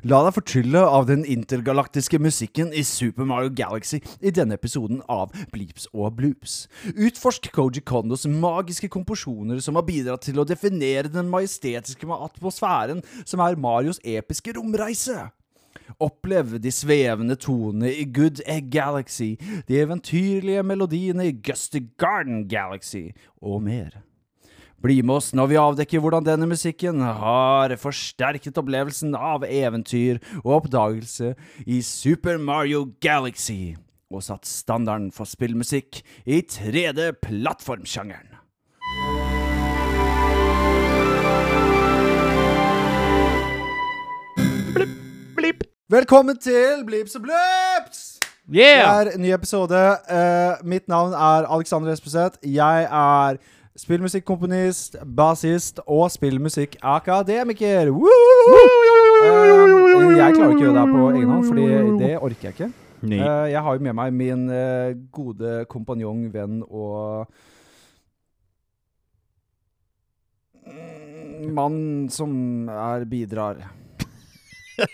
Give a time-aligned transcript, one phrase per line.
[0.00, 5.34] La deg fortrylle av den intergalaktiske musikken i Super Mario Galaxy i denne episoden av
[5.52, 6.54] Bleeps og Bloops.
[6.96, 13.44] Utforsk Koji Kondos magiske komposisjoner som har bidratt til å definere den majestetiske atmosfæren som
[13.44, 15.28] er Marios episke romreise.
[16.00, 19.34] Opplev de svevende tonene i Good Egg Galaxy,
[19.68, 23.10] de eventyrlige melodiene i Gusty Garden Galaxy,
[23.42, 24.00] og mer.
[24.82, 30.56] Bli med oss når vi avdekker hvordan denne musikken har forsterket opplevelsen av eventyr og
[30.56, 31.36] oppdagelse
[31.70, 33.76] i Super Mario Galaxy,
[34.10, 38.40] og satt standarden for spillmusikk i 3D-plattformsjangeren.
[45.92, 48.04] Velkommen til Blips og Blips!
[48.50, 49.78] Det er en ny episode.
[50.10, 52.40] Uh, mitt navn er Alexander Espeseth.
[52.42, 53.38] Jeg er
[53.78, 57.90] spillmusikkomponist, bassist og spillmusikkakademiker.
[57.94, 58.10] Woo!
[59.22, 61.66] Eh, jeg klarer ikke å gjøre det her på egen hånd, Fordi
[62.02, 62.70] det orker jeg ikke.
[63.02, 67.26] Uh, jeg har jo med meg min uh, gode kompanjong, venn og
[70.68, 71.80] mm, mann
[72.14, 73.64] som er bidrar.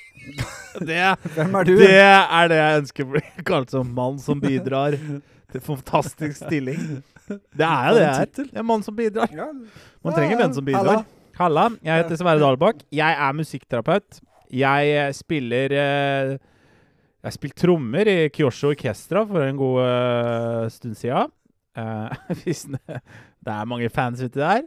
[0.79, 0.97] Det,
[1.35, 1.73] Hvem er du?
[1.81, 7.01] det er det jeg ønsker å bli kalt som mann som bidrar til fantastisk stilling.
[7.29, 8.51] Det er jo det jeg er.
[8.59, 9.33] En mann som bidrar.
[9.37, 11.05] Man trenger menn som bidrar.
[11.39, 12.81] Halla, jeg heter Sverre Dalbakk.
[12.91, 14.17] Jeg er musikkterapeut.
[14.51, 20.65] Jeg eh, spiller eh, Jeg har spilt trommer i Kyosho Orkestra for en god eh,
[20.75, 21.31] stund siden.
[21.79, 22.99] Eh, hvis det,
[23.47, 24.67] er mange fans uti der.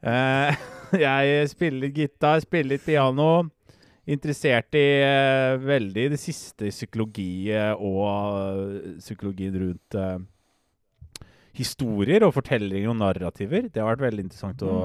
[0.00, 0.64] Eh,
[1.04, 3.50] jeg spiller gitar, spiller litt piano.
[4.08, 4.86] Interessert i
[5.62, 10.00] veldig det siste i psykologi og psykologien rundt
[11.56, 13.66] historier og fortellinger og narrativer.
[13.68, 14.76] Det har vært veldig interessant å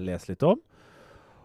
[0.00, 0.60] lese litt om.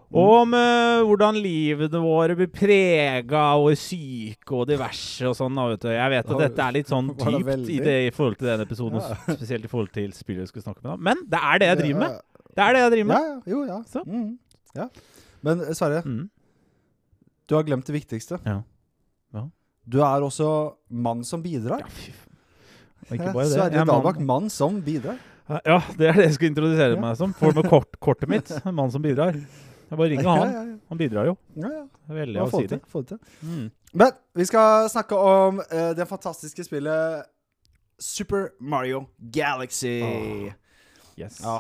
[0.10, 5.60] Og om uh, hvordan livene våre blir prega av vår syke og diverse og sånn.
[5.86, 9.04] Jeg vet at dette er litt sånn dypt i, det, i forhold til den episoden,
[9.04, 9.20] ja.
[9.36, 11.04] spesielt i forhold til spillet vi skulle snakke med.
[11.12, 12.18] Men det er det jeg driver med.
[12.50, 13.28] Det er det jeg driver med.
[13.30, 13.78] ja, jo, ja.
[13.92, 14.02] Så.
[14.10, 14.32] Mm,
[14.80, 14.88] ja.
[15.46, 16.24] Men eh, Sverre, Mm.
[17.46, 18.40] du har glemt det viktigste.
[18.50, 18.58] Ja.
[19.38, 19.46] Ja.
[19.86, 20.50] Du er også
[20.90, 21.86] mann som bidrar.
[21.86, 22.29] Ja, fy faen.
[23.10, 23.54] Og ikke bare det.
[23.56, 25.18] Sverre er Dalbakk, mann som bidrar.
[25.66, 27.00] Ja, det er det jeg skal introdusere Ja.
[27.02, 27.34] meg som.
[27.34, 28.52] For med kort, kortet mitt.
[28.62, 29.34] En mann som bidrar.
[29.34, 30.52] Jeg bare ringer han.
[30.54, 31.38] Ja, ja, Han bidrar jo.
[31.58, 31.72] ja.
[31.74, 31.86] ja.
[32.10, 32.82] Veldig å si det det.
[32.90, 33.20] Få det til.
[33.46, 33.66] Mm.
[33.94, 37.26] Men vi skal snakke om uh, det fantastiske spillet
[38.00, 39.04] Super Mario
[39.34, 40.00] Galaxy.
[40.06, 40.52] Oh.
[41.20, 41.40] Yes.
[41.44, 41.58] Ja,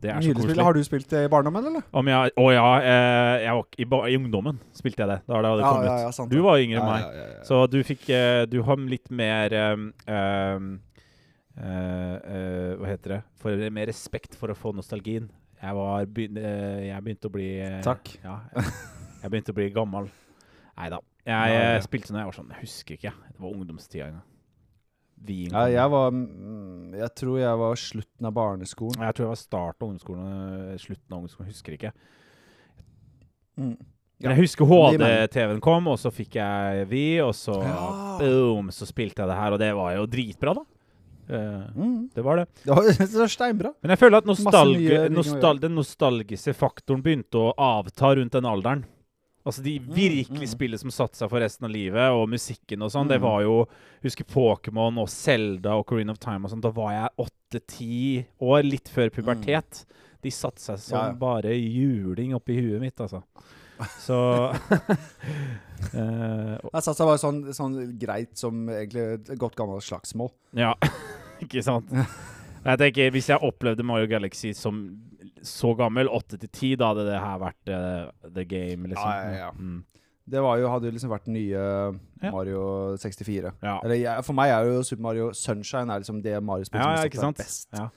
[0.00, 0.64] Det er så koselig.
[0.64, 1.82] Har du spilt det i barndommen, eller?
[1.92, 3.66] Om jeg, å ja, eh, jeg var,
[4.08, 5.18] i, i ungdommen spilte jeg det.
[5.28, 5.88] Da hadde det Ja, kommet.
[5.90, 7.42] ja, ja, sant du var yngre enn Ja, meg, ja, ja, ja.
[7.48, 10.70] så du fikk eh, Du har litt mer um, um,
[11.60, 13.20] eh, eh, Hva heter det?
[13.42, 15.28] For mer respekt for å få nostalgien.
[15.60, 18.14] Jeg var begyn eh, Jeg begynte å bli eh, Takk.
[18.24, 18.72] Ja, jeg,
[19.20, 20.08] jeg begynte å bli gammel.
[20.80, 21.00] Nei da.
[21.30, 23.10] Jeg spilte når jeg var sånn Jeg husker ikke.
[23.28, 24.22] Det var ungdomstida en
[25.26, 29.02] Wien Ja, jeg var mm, Jeg tror jeg var slutten av barneskolen.
[29.04, 30.26] Jeg tror jeg var starten av ungdomsskolen.
[30.72, 31.50] eh, Slutten av ungdomsskolen.
[31.52, 31.92] Husker ikke.
[33.60, 33.76] Mm.
[34.20, 34.68] Men jeg husker.
[34.68, 38.18] HD-TV-en kom, og så fikk jeg Vi, og så Ja.
[38.20, 40.64] boom, så spilte jeg det her, og det var jo dritbra, da.
[41.30, 42.10] Eh, Mm.
[42.12, 42.48] det var det.
[42.64, 43.74] Det var det var steinbra.
[43.82, 48.84] Men jeg føler at å nostal den nostalgiske faktoren begynte å avta rundt den alderen.
[49.46, 50.52] Altså De virkelig mm.
[50.52, 53.24] spillene som satte seg for resten av livet, og musikken og sånn, det Mm.
[53.24, 53.54] var jo
[54.04, 56.60] Husker Pokémon og Zelda og Coreen of Time og sånn.
[56.60, 59.84] Da var jeg åtte-ti år, litt før pubertet.
[60.22, 61.00] De satte seg som Mm.
[61.00, 61.14] Ja, ja.
[61.14, 63.22] bare juling oppi huet mitt, altså.
[63.98, 64.52] Så
[65.94, 70.30] uh, Jeg satt seg bare sånn, sånn greit som egentlig et godt gammelt slagsmål.
[70.56, 70.74] Ja,
[71.44, 71.88] ikke sant?
[72.60, 74.82] Jeg tenker, Hvis jeg opplevde Mario Galaxy som
[75.46, 79.08] så gammel, 8 til 10, da hadde det her vært uh, the game, liksom.
[79.08, 79.50] Ja, ja, ja.
[79.56, 79.84] Mm.
[80.30, 81.62] Det var jo, hadde jo liksom vært den nye
[82.20, 82.30] Ja.
[82.30, 83.50] Mario 64.
[83.64, 83.78] ja.
[83.82, 87.00] Eller jeg, For meg er jo Super Mario Sunshine er liksom det Mario-spillet Ja, ja,
[87.00, 87.40] som ikke sant?
[87.40, 87.68] best.
[87.74, 87.88] Ja.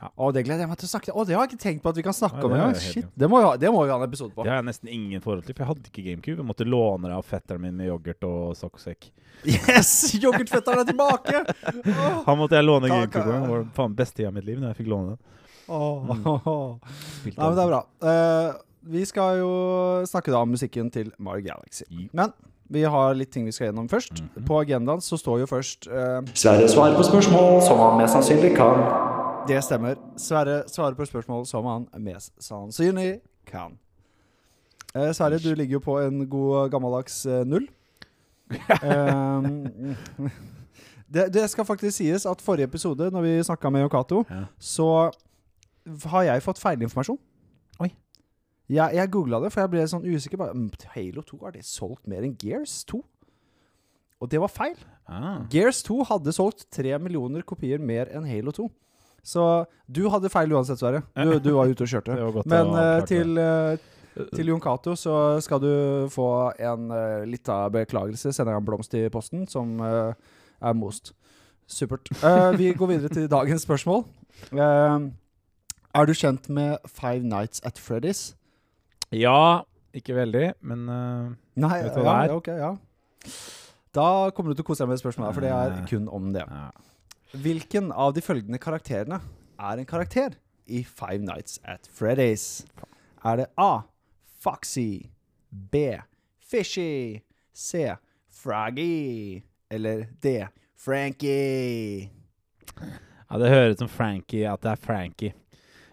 [0.00, 1.90] Å, det gleder jeg meg til å snakke Å, det har jeg ikke tenkt på
[1.92, 2.78] at vi kan snakke Ja, om er engang.
[2.80, 4.46] Shit, det må, vi det må vi ha en episode på.
[4.46, 6.36] Det har jeg nesten ingen forhold til, for jeg hadde ikke GameCube.
[6.40, 9.10] Jeg måtte låne det av fetteren min med yoghurt og sokkosekk.
[9.44, 9.92] Yes!
[10.22, 11.42] Yoghurtfetteren er tilbake!
[11.92, 12.22] Oh.
[12.28, 13.44] Han måtte jeg låne GameCube av.
[13.44, 15.36] Det var faen beste tida i mitt liv når jeg fikk låne den.
[15.68, 16.78] Åh.
[17.20, 17.80] Spilte Nei, men det er bra.
[18.02, 18.54] Uh,
[18.90, 19.50] vi skal jo
[20.08, 21.84] snakke da om musikken til Mario Galaxy.
[22.16, 22.32] Men
[22.70, 24.22] vi har litt ting vi skal gjennom først.
[24.22, 24.46] Mhm.
[24.46, 28.54] På agendaen så står jo først uh, Sverre svarer på spørsmål som han mest sannsynlig
[28.56, 28.84] kan.
[29.48, 29.96] Det stemmer.
[30.20, 33.20] Sverre svarer på spørsmål som han mest sannsynlig
[33.50, 33.76] kan.
[34.94, 37.68] Uh, Sverre, du ligger jo på en god gammeldags uh, null.
[38.82, 39.66] um,
[41.14, 44.44] det, det skal faktisk sies at forrige episode, når vi snakka med Yokato, Ja.
[44.58, 45.10] så
[46.12, 47.18] har jeg fått feilinformasjon.
[47.84, 47.90] Oi.
[48.70, 50.40] Jeg, jeg googla det, for jeg ble sånn usikker.
[50.40, 53.00] Bare, mm, Halo 2, har det solgt mer enn Gears 2?
[54.20, 54.76] Og det var feil.
[55.08, 55.42] Ah.
[55.52, 58.68] Gears 2 hadde solgt tre millioner kopier mer enn Halo 2.
[59.26, 59.46] Så
[59.84, 61.02] du hadde feil uansett, Sverre.
[61.16, 62.16] Du, du var ute og kjørte.
[62.52, 65.14] Men eh, til, uh, til Jon Cato så
[65.44, 65.72] skal du
[66.12, 68.32] få en uh, lita beklagelse.
[68.32, 70.12] Sender en blomst i posten som uh,
[70.60, 71.12] er most.
[71.70, 72.10] Supert.
[72.24, 74.04] Eh, vi går videre til dagens spørsmål.
[74.52, 74.98] Eh,
[75.94, 78.34] er du kjent med Five Nights at Freddy's?
[79.10, 79.62] Ja,
[79.96, 82.36] ikke veldig, men uh, Nei, Vet du hva ja, det er?
[82.36, 82.70] ok, ja.
[83.94, 85.86] Da kommer du til å kose deg med spørsmålet, for det er Eh.
[85.90, 86.44] kun om det.
[87.34, 89.18] Hvilken av de følgende karakterene
[89.58, 90.36] er en karakter
[90.70, 92.64] i Five Nights at Freddy's?
[93.24, 93.82] Er det A.
[94.40, 95.10] Foxy
[95.50, 95.98] B.
[96.40, 97.20] Fishy
[97.52, 97.90] C.
[98.30, 100.46] Froggy eller D.
[100.76, 102.08] Frankie?
[103.30, 105.34] ja, det høres ut som Frankie, at det er Frankie.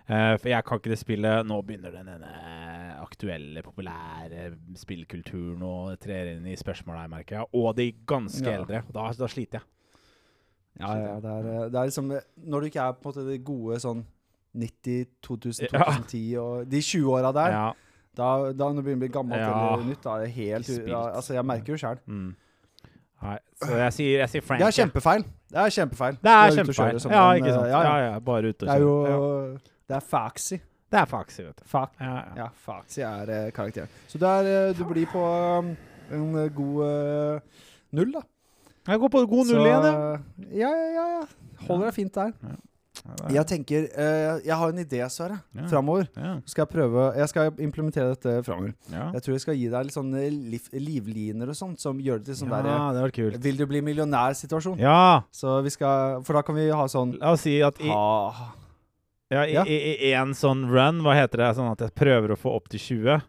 [0.09, 2.29] Eh, for jeg kan ikke det spillet Nå begynner den ene
[3.03, 7.49] aktuelle, populære spillkulturen å tre inn i spørsmålet her, merker jeg.
[7.53, 8.57] Og de ganske Ja.
[8.61, 8.83] eldre.
[8.93, 9.67] Da, da sliter jeg.
[10.79, 12.11] Ja, ja, det er, det er liksom
[12.45, 14.05] Når du ikke er på en måte det gode sånn
[14.57, 15.83] 90, 2000, Ja.
[15.83, 17.73] 2010 og de 20 åra der, Ja.
[18.15, 19.73] da, da når du begynner å bli gammelt Ja.
[19.73, 20.93] eller nytt, da er det helt Spilt.
[21.15, 21.99] Altså, jeg merker jo sjøl.
[22.07, 22.35] Mm.
[23.57, 25.23] Så jeg sier, jeg sier Det er kjempefeil.
[25.49, 26.17] Det er kjempefeil.
[26.21, 26.93] Det er ute kjempefeil.
[26.93, 27.65] kjører Ja, ikke sant.
[27.65, 28.19] eh, Ja, ja, ja, ja.
[28.19, 29.07] bare ute Det og er kjøre.
[29.07, 29.17] Ja.
[29.17, 30.57] jo Det er Foxy.
[30.91, 31.65] Det er Foxy, vet du.
[31.67, 31.93] Fuck.
[31.99, 32.31] Ja, ja.
[32.43, 33.91] Ja, Foxy er uh, karakteren.
[34.07, 35.73] Så der, er, eh, du blir på um,
[36.11, 37.41] en eh, god
[37.95, 38.23] null, da.
[38.87, 40.13] Jeg går på god null igjen, ja.
[40.13, 41.05] eh, Ja, ja, ja.
[41.19, 41.67] ja.
[41.67, 42.33] Holder deg fint der.
[43.29, 43.83] Jeg tenker
[44.43, 45.37] Jeg har en idé, Sverre.
[45.55, 45.67] Ja.
[45.69, 46.07] Framover.
[46.17, 46.31] ja.
[46.49, 48.71] Skal jeg prøve Jeg skal implementere dette framover.
[48.91, 49.09] Ja.
[49.13, 52.23] Jeg tror jeg skal gi deg litt sånn eh, liv, livliner og sånt, som gjør
[52.23, 52.61] det til sånn ja,
[52.95, 53.39] der det kult.
[53.43, 54.79] Vil du bli millionær-situasjon.
[54.81, 55.23] Ja!
[55.31, 58.53] Så vi skal For da kan vi ha sånn La oss si at i, ha,
[59.29, 59.63] ja, i, Ja.
[59.65, 59.77] i,
[60.09, 62.79] i en sånn run, hva heter det, sånn at jeg prøver å få opp til
[62.79, 63.21] 20,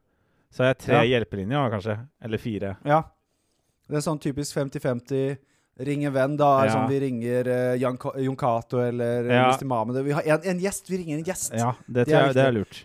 [0.51, 1.19] så har jeg tre Ja.
[1.19, 1.99] hjelpelinjer, kanskje.
[2.23, 2.77] Eller fire.
[2.85, 3.03] Ja.
[3.89, 5.39] Det er sånn typisk 50-50.
[5.81, 6.63] Ring en venn, da.
[6.63, 6.73] Er Ja.
[6.75, 9.45] sånn vi ringer uh, Jon Cato eller uh, Ja.
[9.55, 10.03] Mr.
[10.03, 10.89] Vi har en, en gjest.
[10.91, 11.53] Vi ringer en gjest.
[11.55, 12.85] Ja, det, Det er jeg det er lurt.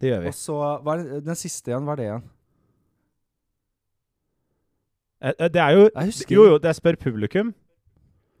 [0.00, 0.28] Det gjør vi.
[0.28, 2.22] Og så det, Den siste igjen, hva er det igjen?
[5.24, 5.90] Eh, eh, Det er jo
[6.28, 7.54] Jo, jo, det er spør publikum.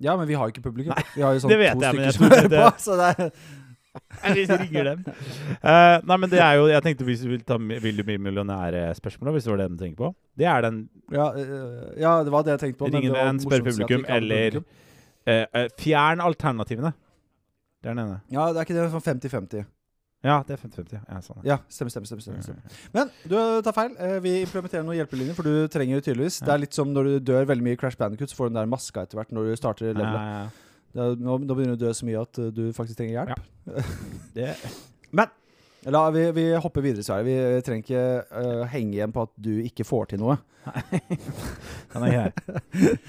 [0.00, 0.94] Ja, men vi har jo ikke publikum.
[1.14, 2.80] Vi har jo sånn to jeg, stykker som hører på.
[2.82, 3.30] Så det er
[4.34, 5.04] Hvis ringer dem.
[5.62, 8.16] Uh, nei, men det er jo Jeg tenkte hvis du vil ta Vil du bli
[8.18, 10.10] millionær-spørsmålet, hvis det var det du tenker på.
[10.38, 10.80] Det er den
[11.12, 12.88] ja, eh, ja, det var det jeg tenkte på.
[12.90, 14.62] Ring en det venn, spør publikum, eller-
[15.26, 16.94] eh, eh, Fjern alternativene.
[17.84, 18.20] Det er den ene.
[18.32, 19.66] Ja, det er ikke det sånn 50-50.
[20.24, 21.02] Ja, det er 50-50.
[21.04, 21.40] Ja, sånn.
[21.44, 22.08] Ja, stemmer, stemmer.
[22.08, 22.76] stemmer, stemmer, stemmer.
[22.96, 23.92] Men du tar feil.
[24.00, 26.40] Eh, Vi implementerer noen hjelpelinjer, for du trenger det tydeligvis.
[26.40, 28.54] Det er litt som når du dør veldig mye i Crash Bandicoot, så får du
[28.54, 30.24] den der maska etter hvert når du starter levelet.
[30.24, 30.48] Ja,
[30.94, 31.14] ja, ja.
[31.18, 33.82] Nå, nå begynner du å dø så mye at uh, du faktisk trenger hjelp.
[34.36, 34.52] Det,
[35.92, 37.24] La, vi, vi hopper videre, Sverre.
[37.26, 38.02] Vi trenger ikke
[38.32, 40.38] uh, henge igjen på at du ikke får til noe.
[41.92, 42.28] den er grei.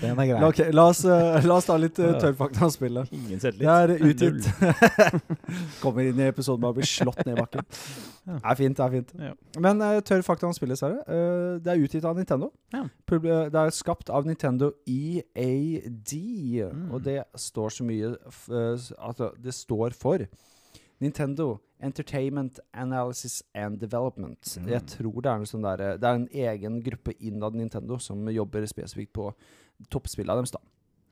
[0.01, 0.39] Den er grei.
[0.41, 3.13] La, okay, la, oss, uh, la oss ta litt uh, tørrfakta om spillet.
[3.15, 4.49] Ingen Det er utgitt
[5.83, 7.63] Kommer inn i episoden med å bli slått ned i bakken.
[8.25, 9.13] Det er fint, det er fint.
[9.29, 9.31] Ja.
[9.63, 11.05] Men uh, tørr fakta om spillet, Sverre.
[11.07, 12.51] Uh, det er utgitt av Nintendo.
[12.75, 12.83] Ja.
[13.07, 16.15] Det er skapt av Nintendo EAD,
[16.65, 16.89] Mm.
[16.93, 18.09] og det står så mye
[18.97, 20.23] Altså, det står for
[21.03, 24.39] Nintendo Entertainment Analysis and Development.
[24.61, 24.69] Mm.
[24.71, 27.99] Jeg tror det er noe sånn der, uh, Det er en egen gruppe innad Nintendo
[27.99, 29.29] som jobber spesifikt på
[29.91, 30.61] toppspillet deres, da.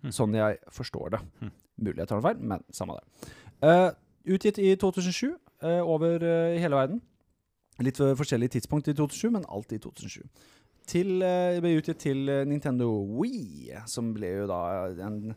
[0.04, 0.12] Mm.
[0.16, 1.22] Sånn jeg forstår det.
[1.42, 1.54] Mm.
[1.88, 3.32] Mulig jeg tar noe feil, men samme det.
[3.63, 3.90] Uh,
[4.36, 7.02] utgitt i 2007 uh, over uh, hele verden.
[7.84, 10.22] Litt uh, forskjellige tidspunkt i 2007, men alltid i 2007.
[10.84, 11.24] Til,
[11.63, 14.58] ble utgitt til Nintendo Wii, som ble jo da
[15.06, 15.32] en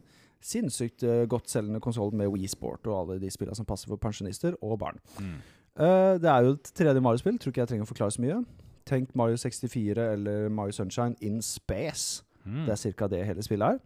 [0.45, 4.01] sinnssykt uh, godt selgende konsoll med Wii Sport og alle de spillene som passer for
[4.01, 5.01] pensjonister og barn.
[5.19, 5.37] Mm.
[5.77, 7.39] Uh, det er jo et tredje Mario-spill.
[7.39, 8.41] Tror ikke jeg trenger å forklare så mye.
[8.87, 12.23] Tenk Mario 64 eller Mario Sunshine in space.
[12.45, 12.65] Mm.
[12.69, 13.09] Det er ca.
[13.11, 13.81] det hele spillet er.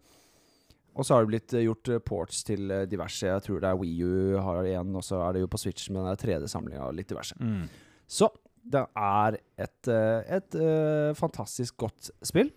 [0.91, 3.27] Og så har det blitt eh, gjort eh, ports til eh, diverse.
[3.27, 5.89] Jeg tror det er Wii U har en, og så er det jo på Switch
[5.89, 7.37] med den 3D-samlinga og litt diverse.
[7.39, 7.63] Mm.
[8.11, 8.27] Så
[8.71, 9.93] det er et, et,
[10.37, 12.51] et eh, fantastisk godt spill.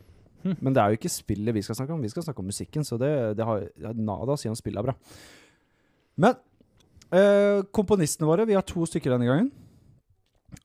[0.44, 0.56] Hm.
[0.60, 2.84] Men det er jo ikke spillet vi skal snakke om, vi skal snakke om musikken.
[2.86, 4.96] Så det, det har nada å si om spillet er bra.
[6.20, 6.36] Men
[7.10, 9.52] eh, komponistene våre, vi har to stykker denne gangen.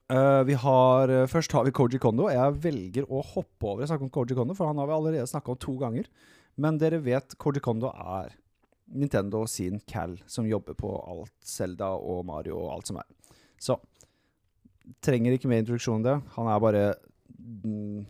[0.10, 2.28] Eh, vi har, eh, først har vi Koji Kondo.
[2.30, 5.32] Jeg velger å hoppe over å snakke om Koji Kondo, for han har vi allerede
[5.32, 6.10] snakka om to ganger.
[6.60, 8.36] Men dere vet Koji Kondo er
[8.90, 13.08] Nintendo sin Cal, som jobber på alt Zelda og Mario og alt som er.
[13.62, 13.78] Så
[15.06, 16.18] trenger ikke mer introduksjon enn det.
[16.36, 17.09] Han er bare mm,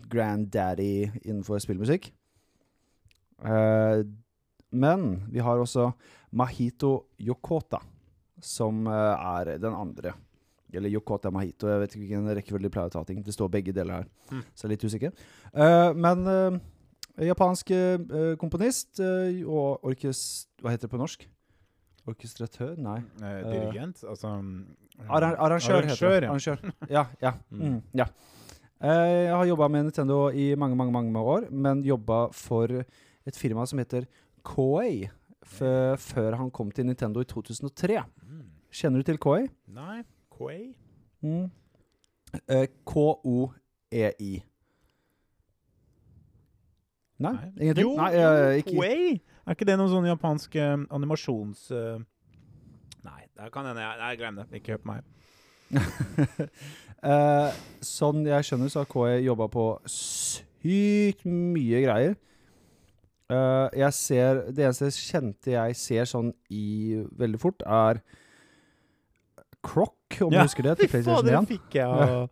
[0.09, 2.09] granddaddy innenfor spillmusikk.
[3.45, 4.01] Eh,
[4.71, 5.91] men vi har også
[6.37, 7.79] Mahito Yokota,
[8.41, 10.13] som eh, er den andre
[10.73, 11.65] Eller Yokota Mahito.
[11.67, 13.23] Jeg vet ikke hvilken rekkefølge de pleier å ta ting.
[13.25, 14.43] Det står begge deler her, Mm.
[14.53, 15.11] så jeg er litt usikker.
[15.55, 16.61] Eh, men
[17.19, 17.71] japansk
[18.39, 20.47] komponist og orkest...
[20.61, 21.25] Hva heter det på norsk?
[22.07, 22.77] Orkestratør?
[22.77, 22.99] Nei.
[23.17, 24.03] Eh, dirigent?
[24.07, 24.61] Altså mm,
[25.09, 26.29] Arran arrangør, heter det.
[26.29, 26.29] ja.
[26.29, 26.71] Arrangør.
[26.89, 27.33] Ja, ja.
[27.51, 27.65] Mm.
[27.65, 28.05] Mm, ja.
[28.79, 33.35] Eh, jeg har jobba med Nintendo i mange, mange, mange år, men jobba for et
[33.35, 34.07] firma som heter
[34.43, 35.09] Koei.
[35.49, 38.03] før han kom til Nintendo i 2003.
[38.21, 38.43] Mm.
[38.71, 39.47] Kjenner du til Koei?
[39.67, 40.75] Nei, Koi?
[41.21, 41.49] Mm.
[42.47, 44.43] Eh, K-O-E-I.
[47.19, 47.83] Nei, ingenting?
[47.83, 49.21] Jo, Nei, jeg, ikke Quay?
[49.45, 51.65] Er ikke det noen sånn japansk uh, animasjons...
[51.73, 51.97] Uh...
[53.03, 54.45] Nei, det kan hende jeg Nei, glem det.
[54.59, 55.18] Ikke hør på meg.
[56.99, 62.17] Eh, sånn jeg skjønner, så har KI jobba på sykt mye greier.
[63.29, 68.01] Uh, jeg ser Det eneste kjente jeg ser sånn i veldig fort, er
[69.63, 69.93] Croc,
[70.25, 70.73] om Ja, du husker det?
[70.79, 71.29] Til PlayStation 1.
[71.29, 72.27] det fikk jeg av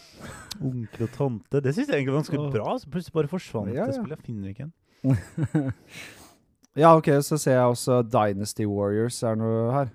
[0.70, 1.62] onkel og tante.
[1.62, 2.50] Det syns jeg egentlig var ganske oh.
[2.56, 2.74] bra.
[2.80, 4.18] Så plutselig bare forsvant Ja, det spillet.
[4.18, 5.70] Jeg finner ikke en.
[6.78, 9.88] Ja, ok, så ser jeg også Dynasty Warriors er noe her.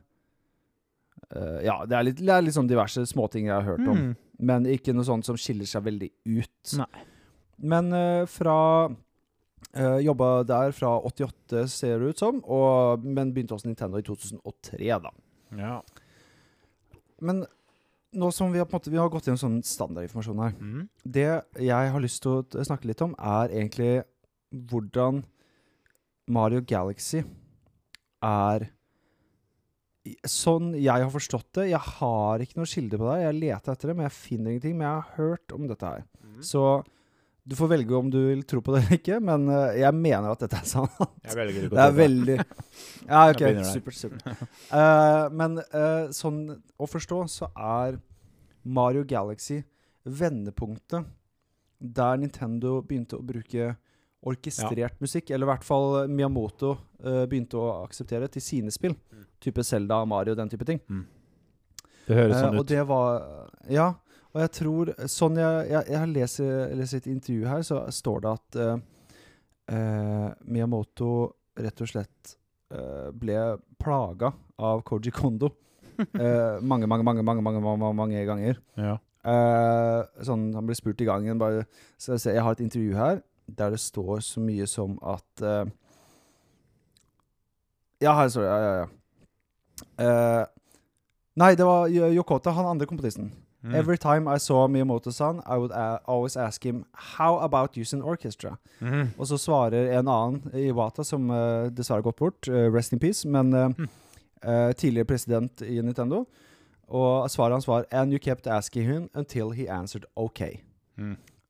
[1.32, 4.02] Eh, ja, det er, litt, det er litt sånn diverse småting jeg har hørt om.
[4.02, 4.14] Mm.
[4.52, 6.76] Men ikke noe sånt som skiller seg veldig ut.
[6.82, 7.06] Nei.
[7.72, 8.58] Men uh, fra
[8.92, 14.06] uh, Jobba der fra 88, ser det ut som, og, men begynte hos Nintendo i
[14.06, 15.14] 2003, da.
[15.56, 15.78] Ja.
[17.24, 17.46] Men
[18.16, 20.84] nå som vi har, måte, vi har gått gjennom sånn standardinformasjon her Mm.
[21.04, 21.30] Det
[21.64, 24.06] jeg har lyst til å snakke litt om, er egentlig
[24.52, 25.24] hvordan
[26.32, 27.24] Mario Galaxy
[28.24, 28.70] er
[30.30, 33.22] Sånn jeg har forstått det Jeg har ikke noe kilde på det.
[33.24, 34.76] Jeg leter etter det, men jeg finner ingenting.
[34.78, 36.06] Men jeg har hørt om dette her.
[36.22, 36.44] Mm.
[36.46, 36.66] Så
[37.46, 40.32] du får velge om du vil tro på det eller ikke, men eh, jeg mener
[40.32, 40.96] at dette er sant.
[41.22, 42.38] Jeg velger ikke Det er veldig
[43.12, 43.44] Ja, OK.
[43.70, 43.98] Supert.
[44.00, 44.48] supert.
[44.72, 46.40] Uh, men uh, sånn
[46.82, 48.00] å forstå, så er
[48.66, 49.60] Mario Galaxy
[50.06, 51.06] vendepunktet
[51.78, 53.76] der Nintendo begynte å bruke
[54.26, 56.72] orkestrert musikk, eller i hvert fall Miyamoto
[57.06, 58.96] uh, begynte å akseptere til sine spill.
[58.96, 59.28] Mm.
[59.44, 60.82] Type Zelda, Mario, den type ting.
[62.08, 62.68] Det høres Eh, sånn uh, ut.
[62.70, 63.22] det var
[63.74, 63.88] Ja,
[64.36, 66.42] og jeg tror Sånn jeg, jeg, jeg har lest,
[66.78, 68.76] lest et intervju her, så står det at uh,
[69.72, 71.12] eh, Miyamoto
[71.56, 72.36] rett og slett
[72.74, 73.38] eh, ble
[73.82, 75.52] plaga av Koji Kondo
[76.00, 78.60] eh, mange, mange, mange, mange, mange, mange, mange ganger.
[78.76, 78.98] Ja.
[79.26, 81.64] Eh, sånn, han ble spurt i gangen bare,
[81.98, 85.44] Så jeg, ser, jeg har et intervju her der det står så mye som at
[85.44, 85.72] uh,
[88.02, 88.50] Ja, her står det.
[88.50, 90.42] Ja, ja, ja.
[90.42, 90.46] Uh,
[91.36, 93.32] nei, det var Yokota, han andre komponisten.
[93.66, 93.76] Mm.
[93.76, 95.72] Every time I saw Miyamoto-san, I would
[96.08, 98.58] always ask him How about using orchestra?
[98.80, 99.10] Mm.
[99.18, 103.00] Og så svarer en annen, Iwata, som uh, dessverre har gått bort, uh, rest in
[103.00, 103.90] peace, men uh, mm.
[104.78, 106.26] tidligere president i Nintendo.
[106.88, 110.42] Og svaret hans var And you kept asking him until he answered OK.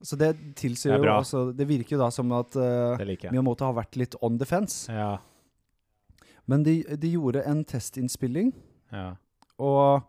[0.06, 3.32] Så det tilsier Det jo også Det virker jo da som at jeg.
[3.34, 4.86] Miyamoto har vært litt on the fence.
[4.92, 5.16] Ja.
[6.46, 8.52] Men de, de gjorde en testinnspilling,
[8.94, 9.16] ja.
[9.58, 10.04] og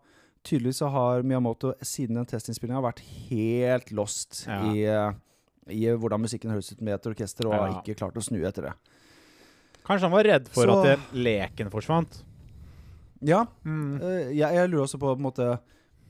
[0.45, 3.01] tydeligvis så har Miyamoto siden den testinnspillinga vært
[3.31, 4.59] helt lost Ja.
[4.69, 5.17] i, eh,
[5.73, 8.69] i hvordan musikken høres ut med et orkester, og har ikke klart å snu etter
[8.69, 8.73] det.
[9.87, 12.21] Kanskje han var redd for Så- at det, leken forsvant.
[13.25, 13.97] Ja, Mm.
[13.99, 15.59] Uh, jeg, jeg lurer også på på en måte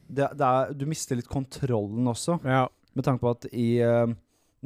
[0.09, 2.67] det, det er, Du mister litt kontrollen også, Ja.
[2.97, 4.07] Med tanke på at i eh,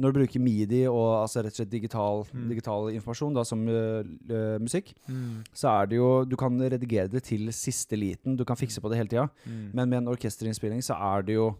[0.00, 2.46] Når du bruker midi og altså rett og slett digital, Mm.
[2.48, 5.44] digital informasjon da, som uh, musikk, Mm.
[5.52, 8.36] så er det jo Du kan redigere det til siste liten.
[8.38, 9.28] Du kan fikse på det hele tida.
[9.46, 9.70] Mm.
[9.74, 11.50] Men med en orkesterinnspilling så er det jo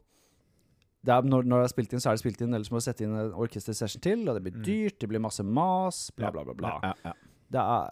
[1.04, 2.54] det er, når, når det er spilt inn, så er det spilt inn.
[2.54, 4.64] Ellers må du sette inn en orkestersession til, og det blir Mm.
[4.64, 6.30] dyrt, det blir masse mas, bla, Ja.
[6.30, 6.54] bla, bla.
[6.54, 6.78] bla.
[6.82, 7.12] Ja, ja.
[7.50, 7.90] Det er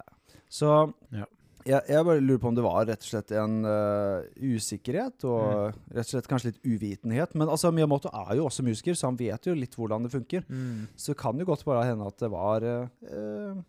[0.48, 1.24] Så Ja.
[1.66, 5.76] Jeg, jeg bare lurer på om det var rett og slett en uh, usikkerhet, og
[5.92, 7.34] rett og slett kanskje litt uvitenhet.
[7.38, 10.46] Men altså, Miyamoto er jo også musiker, så han vet jo litt hvordan det funker.
[10.48, 10.86] Mm.
[10.96, 13.60] Så det kan jo godt bare hende at det var eh,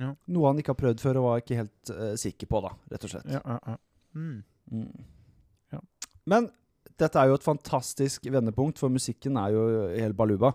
[0.00, 0.10] Ja.
[0.26, 3.06] noe han ikke har prøvd før, og var ikke helt uh, sikker på, da, rett
[3.08, 3.30] og slett.
[3.32, 3.76] Ja, ja, ja.
[4.14, 4.40] Mm.
[4.70, 5.04] Mm.
[5.74, 5.82] Ja.
[6.30, 6.48] Men
[7.00, 10.54] dette er jo et fantastisk vendepunkt, for musikken er jo helt baluba.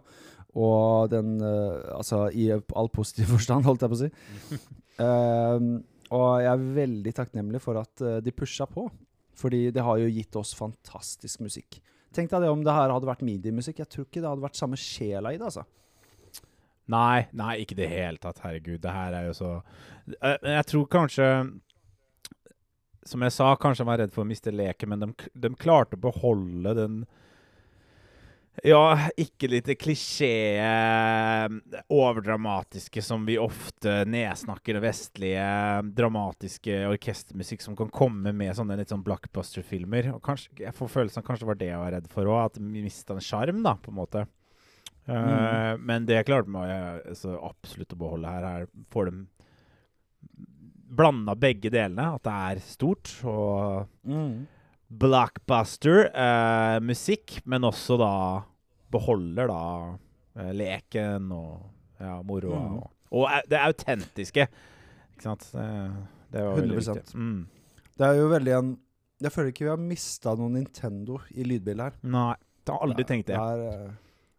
[0.58, 4.12] Og den Altså i all positiv forstand, holdt jeg på å si.
[5.00, 5.78] Ehm,
[6.10, 8.88] og jeg er veldig takknemlig for at eh, de pusha på.
[9.40, 11.78] Fordi det har jo gitt oss fantastisk musikk.
[12.12, 13.80] Tenk deg det om det her hadde vært mediemusikk.
[13.84, 15.64] Jeg tror ikke det hadde vært samme sjela i det, altså.
[16.90, 18.42] Nei, nei, ikke i det hele tatt.
[18.42, 19.52] Herregud, det her er jo så
[20.10, 21.26] Eh, Jeg tror kanskje
[23.06, 25.96] Som jeg sa, kanskje han var redd for å miste leken, men de, de klarte
[25.98, 26.96] å beholde den
[28.66, 31.46] Ja, ikke litt klisjé, eh,
[31.96, 35.46] overdramatiske som vi ofte nedsnakker vestlige
[35.96, 40.12] dramatiske orkestermusikk som kan komme med sånne litt sånn blockbuster-filmer.
[40.16, 42.46] Og kanskje, Jeg får følelsen av kanskje det var det jeg var redd for òg,
[42.46, 44.28] at vi mista en sjarm, da, på en måte.
[45.08, 48.44] Eh, men det klarte meg eh, så absolutt å beholde her.
[48.44, 49.26] Her får de
[50.90, 52.16] blanda begge delene.
[52.16, 54.48] At det er stort og Mm.
[54.90, 58.12] Blockbuster-musikk, men også da
[58.92, 59.60] beholder da
[60.40, 61.52] eh, leken og
[62.02, 62.60] ja, moroa.
[62.66, 62.76] Mm.
[62.80, 64.44] Og, og det autentiske.
[65.14, 65.44] Ikke sant?
[65.54, 65.68] Det,
[66.34, 67.04] det var 100 veldig viktig.
[67.20, 67.42] Mm.
[68.00, 68.70] Det er jo veldig en
[69.20, 71.96] Jeg føler ikke vi har mista noen Nintendo i lydbildet her.
[72.08, 73.36] Nei, det har aldri tenkt det.
[73.36, 73.92] Det er, eh,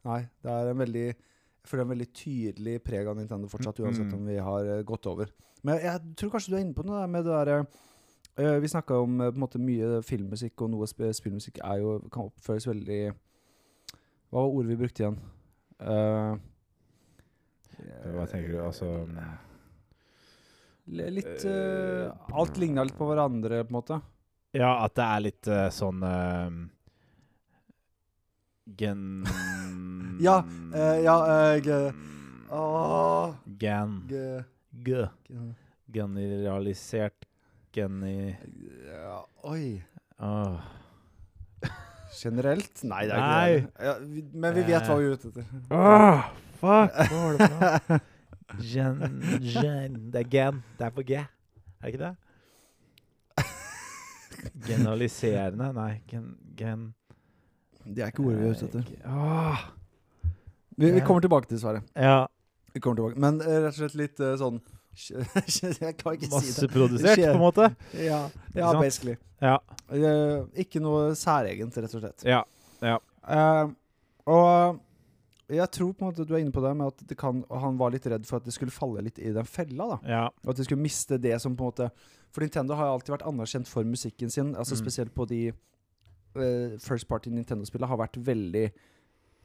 [0.09, 4.09] nei, det er en veldig Jeg føler en veldig tydelig preg av Nintendo fortsatt, uansett
[4.09, 4.15] Mm.
[4.17, 5.27] om vi har eh, gått over.
[5.63, 7.59] Men jeg tror kanskje du er inne på noe med det derre
[8.41, 11.83] eh, Vi snakka om eh, på en måte mye filmmusikk, og noe sp spillmusikk er
[11.83, 13.01] jo, kan oppføres veldig
[14.31, 15.21] Hva var ordet vi brukte igjen?
[15.81, 16.37] Uh,
[18.15, 18.59] Hva tenker du?
[18.65, 18.91] Altså
[20.91, 24.01] li- Litt uh, Alt ligna litt på hverandre, på en måte.
[24.53, 26.51] Ja, at det er litt uh, sånn uh,
[28.77, 29.25] Gen...
[30.21, 30.43] Ja,
[30.77, 31.15] eh, ja,
[31.55, 31.93] eh, ge-
[32.53, 33.95] Åh, Gen...
[34.11, 34.43] ge-
[34.85, 35.07] G.
[35.33, 35.55] ge-
[37.73, 38.37] Generalisert i
[38.91, 39.83] ja, Oi.
[40.19, 40.61] Åh.
[42.23, 42.83] Generelt?
[42.83, 43.51] Nei, det er Nei.
[43.51, 43.85] ikke det.
[43.87, 45.45] Ja, vi, men vi vet hva vi er ute etter.
[45.71, 46.25] Åh,
[46.59, 46.97] fuck!
[46.97, 48.01] Hva var det for noe?
[48.73, 48.97] Gen...
[49.45, 50.01] Gen...
[50.11, 50.59] Det er gen.
[50.79, 51.21] Det er på G.
[51.21, 52.17] Er det ikke det?
[54.67, 55.71] Generaliserende?
[55.77, 56.27] Nei, gen...
[56.59, 56.89] gen
[57.85, 58.83] Det er ikke ordet vi er ute etter.
[60.81, 61.87] Vi, vi kommer tilbake til Sverre.
[61.95, 62.27] Ja.
[62.75, 63.21] Vi kommer tilbake.
[63.21, 64.59] Men eh, rett og slett litt eh, sånn
[65.81, 66.35] Jeg kan ikke si det.
[66.35, 67.69] Masseprodusert, på en måte.
[67.95, 68.21] Ja,
[68.55, 69.17] ja basically.
[69.41, 69.57] Ja.
[69.89, 72.25] Uh, ikke noe særegent, rett og slett.
[72.29, 72.43] Ja.
[72.85, 72.99] Ja.
[73.25, 73.71] Uh,
[74.31, 74.81] og
[75.51, 77.79] jeg tror på en måte du er inne på det med at det kan, han
[77.81, 79.87] var litt redd for at det skulle falle litt i den fella.
[79.97, 80.25] da Ja.
[80.45, 81.91] Og at de skulle miste det som på en måte
[82.31, 84.53] For Nintendo har alltid vært anerkjent for musikken sin.
[84.55, 84.83] Altså Mm.
[84.85, 88.69] Spesielt på de uh, First Party Nintendo-spillene har vært veldig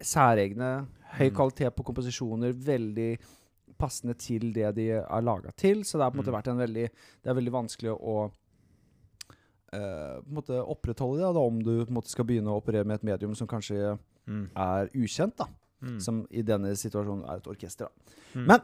[0.01, 0.85] særegne.
[1.17, 1.35] Høy Mm.
[1.35, 2.53] kvalitet på komposisjoner.
[2.53, 3.17] Veldig
[3.77, 5.83] passende til det de er laga til.
[5.83, 6.35] Så det Mm.
[6.37, 6.89] vært en veldig
[7.23, 8.31] Det er veldig vanskelig å
[9.73, 10.21] uh,
[10.71, 13.97] opprettholde det, da, om du måte skal begynne å operere med et medium som kanskje
[14.27, 14.49] Mm.
[14.55, 15.45] er ukjent, da.
[15.81, 15.99] Mm.
[16.01, 17.87] Som i denne situasjonen er et orkester.
[17.87, 17.91] da
[18.33, 18.45] Mm.
[18.47, 18.61] Men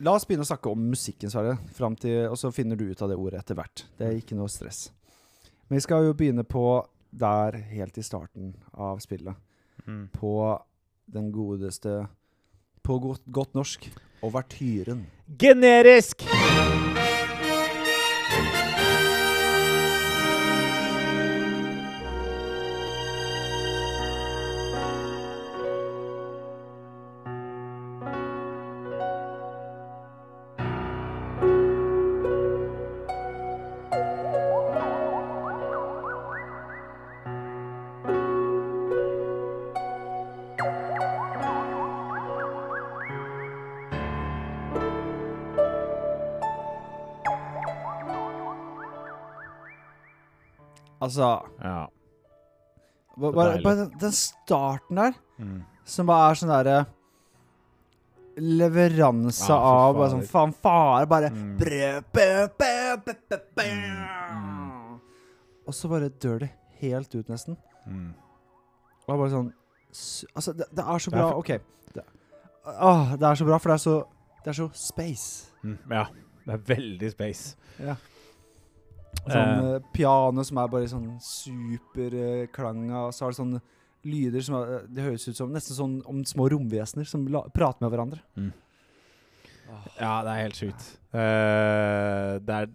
[0.00, 1.58] la oss begynne å snakke om musikken, Sverre.
[1.98, 3.84] Til, og så finner du ut av det ordet etter hvert.
[3.98, 4.90] Det er ikke noe stress.
[5.68, 9.34] Men vi skal jo begynne på der helt i starten av spillet.
[9.86, 10.08] Mm.
[10.12, 10.62] På
[11.10, 12.08] den godeste
[12.84, 13.90] På godt, godt norsk
[14.22, 15.06] overtyren.
[15.38, 16.24] Generisk!
[51.14, 51.86] Altså Ja.
[53.14, 55.62] Bare, bare den, starten der, Mm.
[55.84, 56.86] som bare er sånn derre
[58.36, 61.06] Leveranse Ja, av bare sånn faen fanfare.
[61.06, 61.56] Bare Mm.
[61.58, 63.62] brø, bø, bø, bø.
[64.32, 65.00] Mm.
[65.68, 66.50] Og så bare dør det
[66.80, 67.56] helt ut, nesten.
[67.86, 68.10] Mm.
[68.10, 69.52] Og det er bare sånn
[70.34, 71.36] Altså, det, det er så bra.
[71.38, 71.46] OK.
[71.94, 72.02] Det,
[72.66, 74.04] å, det er så bra, for det er så
[74.44, 75.52] Det er så space.
[75.62, 75.78] Mm.
[75.90, 76.04] Ja.
[76.44, 77.56] Det er veldig space.
[77.78, 77.94] Ja.
[79.24, 79.74] Sånn Eh.
[79.76, 83.60] eh, piano som er bare sånn superklang, og så er det sånne
[84.04, 87.80] lyder som er, Det høres ut som nesten sånn om små romvesener som la, prater
[87.80, 88.20] med hverandre.
[89.98, 90.84] Ja, det er helt sjukt.
[91.14, 92.66] Uh, det er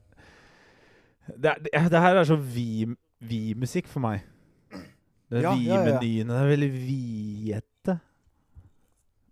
[1.38, 4.24] det, er, det, det her er så vi- vi-musikk for meg.
[5.30, 5.84] Det Ja, ja, ja.
[6.00, 8.00] Vi-menyene er veldig viete.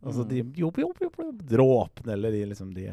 [0.06, 0.30] Altså Mm.
[0.30, 2.86] de jobb, jobb, jo, jo, Dråpene eller de liksom de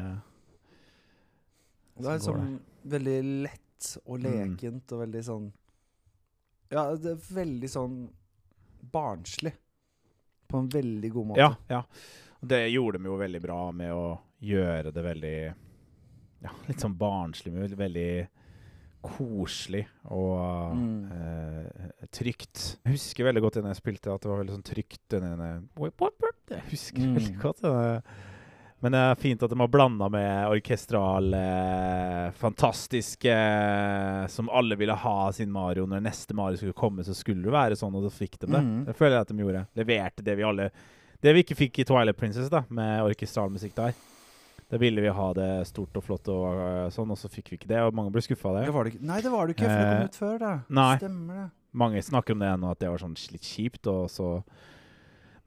[1.97, 3.61] Det er sånn veldig lett
[4.05, 4.25] og Mm.
[4.57, 5.51] lekent og veldig sånn
[6.71, 8.09] Ja, det er veldig sånn
[8.91, 9.53] barnslig.
[10.49, 11.39] På en veldig god måte.
[11.39, 11.83] Ja, ja.
[12.45, 15.53] Det gjorde de jo veldig bra med å gjøre det veldig
[16.45, 18.27] Ja, litt sånn barnslig, men veldig,
[19.05, 21.11] koselig og Mm.
[21.11, 22.77] eh, trygt.
[22.85, 24.99] Jeg husker veldig godt den jeg spilte, at det var veldig sånn trygt.
[25.09, 25.67] Den ene
[26.49, 27.15] Jeg husker Mm.
[27.15, 28.03] veldig godt det.
[28.85, 34.75] Men det er fint at de har blanda med orkestral eh, fantastisk eh, Som alle
[34.77, 35.87] ville ha sin Mario.
[35.89, 38.61] Når neste Mario skulle komme, så skulle det være sånn, og så fikk de det.
[38.61, 38.83] Mm.
[38.85, 39.63] Det føler jeg at de gjorde.
[39.81, 40.69] Leverte det vi alle
[41.17, 43.97] Det vi ikke fikk i Twilight Princess, da, med orkestral musikk der.
[44.69, 47.57] Da ville vi ha det stort og flott og uh, sånn, og så fikk vi
[47.63, 48.67] ikke det, og mange ble skuffa av det.
[48.69, 49.05] Det var det ikke.
[49.09, 50.53] Nei, det var det ikke, for det Eh, kom ut før, da.
[50.69, 50.93] nei.
[51.01, 51.49] Stemmer det.
[51.81, 53.89] Mange snakker om det ennå, at det var sånn litt kjipt.
[53.89, 54.29] og så...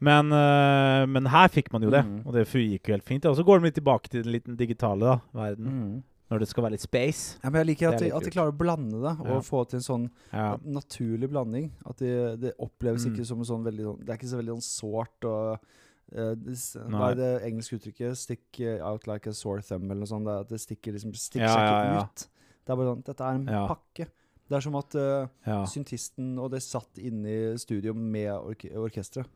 [0.00, 2.20] Men, øh, men her fikk man jo det, mm.
[2.26, 3.24] og det gikk jo helt fint.
[3.26, 6.02] Og så går de litt tilbake til den liten digitale da, verden, Mm.
[6.30, 7.38] når det skal være litt space.
[7.42, 9.40] Ja, men jeg liker at de, at de klarer å blande det, og Ja.
[9.40, 10.56] få til en sånn Ja.
[10.64, 11.72] naturlig blanding.
[11.86, 13.14] At det de oppleves Mm.
[13.16, 15.58] ikke som en sånn veldig sånn Det er ikke så veldig sånn sårt og
[16.10, 16.32] Uh,
[16.88, 18.16] Hva er det engelske uttrykket?
[18.16, 20.24] 'Stick eh, out like a sore thumb', eller noe sånt.
[20.24, 22.00] Det, det stikker, liksom, stikker Ja, seg ikke ja.
[22.00, 22.28] ut.
[22.64, 23.66] Det er bare sånn Dette er en Ja.
[23.68, 24.06] pakke.
[24.48, 25.64] Det er som at uh, ja.
[25.66, 29.26] syntisten og det satt inne i studio med ork orkesteret.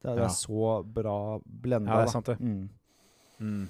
[0.00, 0.28] Det, er- det Ja.
[0.28, 1.90] så bra blenda.
[1.92, 2.38] Ja, det er sant det.
[2.40, 2.68] Mm.
[3.40, 3.68] Mm.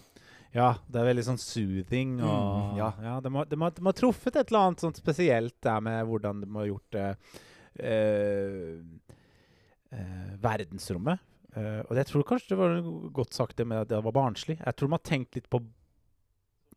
[0.54, 2.16] Ja, det er veldig sånn soothing.
[2.20, 2.90] Og, Mm, ja.
[2.98, 6.40] de, har, må, det, må, ha truffet et eller annet sånt spesielt der med hvordan
[6.42, 7.16] de har gjort det
[7.80, 8.80] uh,
[9.94, 11.20] uh, verdensrommet.
[11.56, 12.76] Uh, og jeg tror kanskje det var
[13.14, 14.58] godt sagt det med at det var barnslig.
[14.60, 15.62] Jeg tror de har tenkt litt på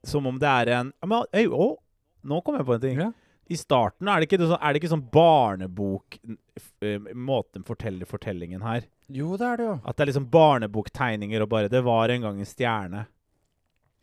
[0.04, 1.78] Som om det er en men, øy, å,
[2.26, 2.98] Nå kom jeg på en ting.
[3.00, 3.12] Ja.
[3.52, 6.18] I starten er det ikke, er det ikke sånn barnebok
[6.58, 8.86] f- Måten de forteller fortellingen her.
[9.12, 9.74] Jo, det er det jo.
[9.84, 13.06] At det er liksom barneboktegninger og bare 'Det var en gang en stjerne'.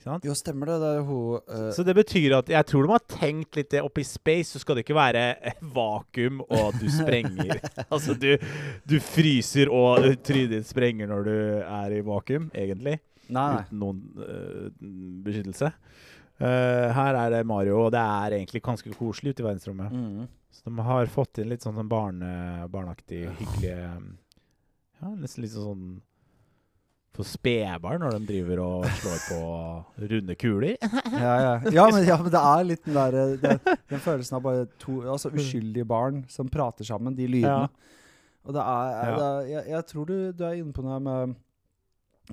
[0.01, 0.25] Ikke sant?
[0.25, 0.77] Jo, stemmer det.
[0.81, 1.73] Det er hun uh...
[1.77, 4.63] Så det betyr at jeg tror de har tenkt litt det Oppe i space så
[4.63, 7.61] skal det ikke være vakuum og du sprenger.
[7.93, 8.39] altså, du,
[8.89, 12.97] du fryser og trynet ditt sprenger når du er i vakuum, egentlig.
[13.29, 13.61] Nei.
[13.61, 14.73] Uten noen uh,
[15.27, 15.69] beskyttelse.
[16.41, 19.93] Uh, her er det Mario, og det er egentlig ganske koselig ute i verdensrommet.
[19.93, 20.25] Mm.
[20.49, 22.33] Så de har fått inn litt sånn barne,
[22.73, 23.85] barneaktig, hyggelige
[25.01, 26.01] Ja, nesten litt sånn
[27.17, 29.39] for spedbarn når de driver og slår på
[30.13, 30.77] runde kuler.
[31.21, 31.55] Ja, ja.
[31.75, 33.55] Ja, men, ja, men det er litt den der det,
[33.91, 37.67] den, følelsen av bare to altså, uskyldige barn som prater sammen, de lydene.
[38.47, 41.01] Og det er, er det er jeg, jeg tror du, du er inne på noe
[41.05, 41.35] med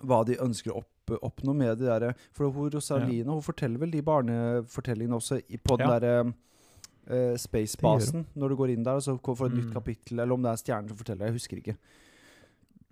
[0.07, 3.91] hva de ønsker å opp, oppnå med de derre For hun Rosalina hun forteller vel
[3.95, 5.97] de barnefortellingene også i, på den Ja.
[5.97, 9.73] derre uh, Spacebasen, når du går inn der og så får et nytt Mm.
[9.81, 11.77] kapittel, eller om det er stjernen som forteller, jeg husker ikke.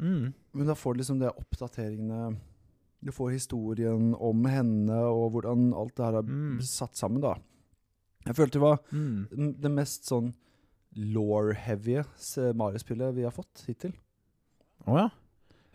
[0.02, 0.34] Mm.
[0.54, 2.36] Men da får du liksom det oppdateringene
[3.06, 6.60] Du får historien om henne, og hvordan alt det her er Mm.
[6.62, 7.36] satt sammen, da.
[8.26, 9.54] Jeg følte det var Mm.
[9.62, 10.34] det mest sånn
[10.96, 12.04] law-heavy
[12.56, 13.94] Mario-spillet vi har fått hittil.
[14.88, 15.10] Å ja.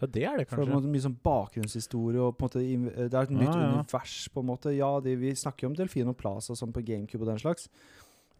[0.00, 0.90] Ja, det er det For det kanskje.
[0.90, 3.72] mye sånn bakgrunnshistorie, og på en måte det er et nytt ah, ja.
[3.74, 4.74] univers, på en måte.
[4.76, 7.68] Ja, de, vi snakker jo om Delfino Plaza sånn på GameCube og den slags,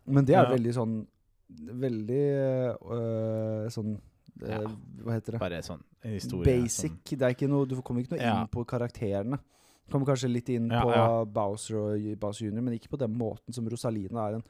[0.06, 0.56] men det er Ja.
[0.56, 1.06] veldig sånn
[1.50, 4.00] Veldig øh, sånn
[4.42, 4.58] øh, Ja.
[5.04, 5.40] Hva heter det?
[5.40, 6.44] Bare sånn historie.
[6.62, 6.90] Basic.
[6.92, 7.18] Sånn.
[7.18, 8.40] Det er ikke noe, du kommer ikke noe Ja.
[8.42, 9.38] inn på karakterene.
[9.86, 11.32] Du kommer kanskje litt inn på.
[11.32, 14.44] Bowser og Bowser Jr., men ikke på den måten som Rosalina er en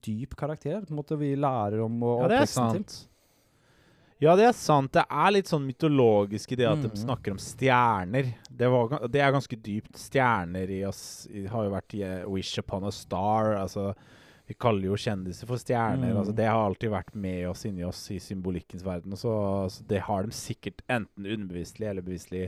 [0.00, 0.80] dyp karakter.
[0.86, 2.86] På en måte vi lærer om og Ja, det er sant.
[2.88, 3.08] til.
[4.20, 4.90] Ja, det er sant.
[4.90, 6.96] Det er litt sånn mytologisk i det at de Mhm.
[7.06, 8.34] snakker om stjerner.
[8.50, 9.92] Det, var, det er ganske dypt.
[9.94, 13.54] Stjerner i oss i, har jo vært i eh, Wish upon a star.
[13.54, 13.94] Altså,
[14.48, 16.10] vi kaller jo kjendiser for stjerner.
[16.14, 16.18] Mm.
[16.22, 19.12] Altså, det har alltid vært med oss inni oss i symbolikkens verden.
[19.12, 19.32] Og så,
[19.74, 22.46] så det har de sikkert enten underbevisstlig eller bevisstlig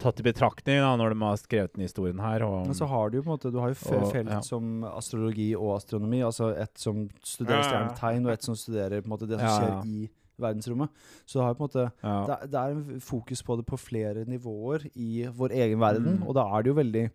[0.00, 2.44] tatt i betraktning da, når de har skrevet den historien her.
[2.46, 4.40] Og, Men så har du jo på en måte Du har jo Og- felt ja.
[4.44, 6.20] som astrologi og astronomi.
[6.22, 9.56] Altså et som studerer stjernetegn, og et som studerer på en måte det som Ja,
[9.58, 10.88] skjer i verdensrommet.
[11.26, 12.14] Så det, har på en måte ja.
[12.30, 16.28] det, det er en fokus på det på flere nivåer i vår egen verden, Mm.
[16.28, 17.10] og da er det jo veldig.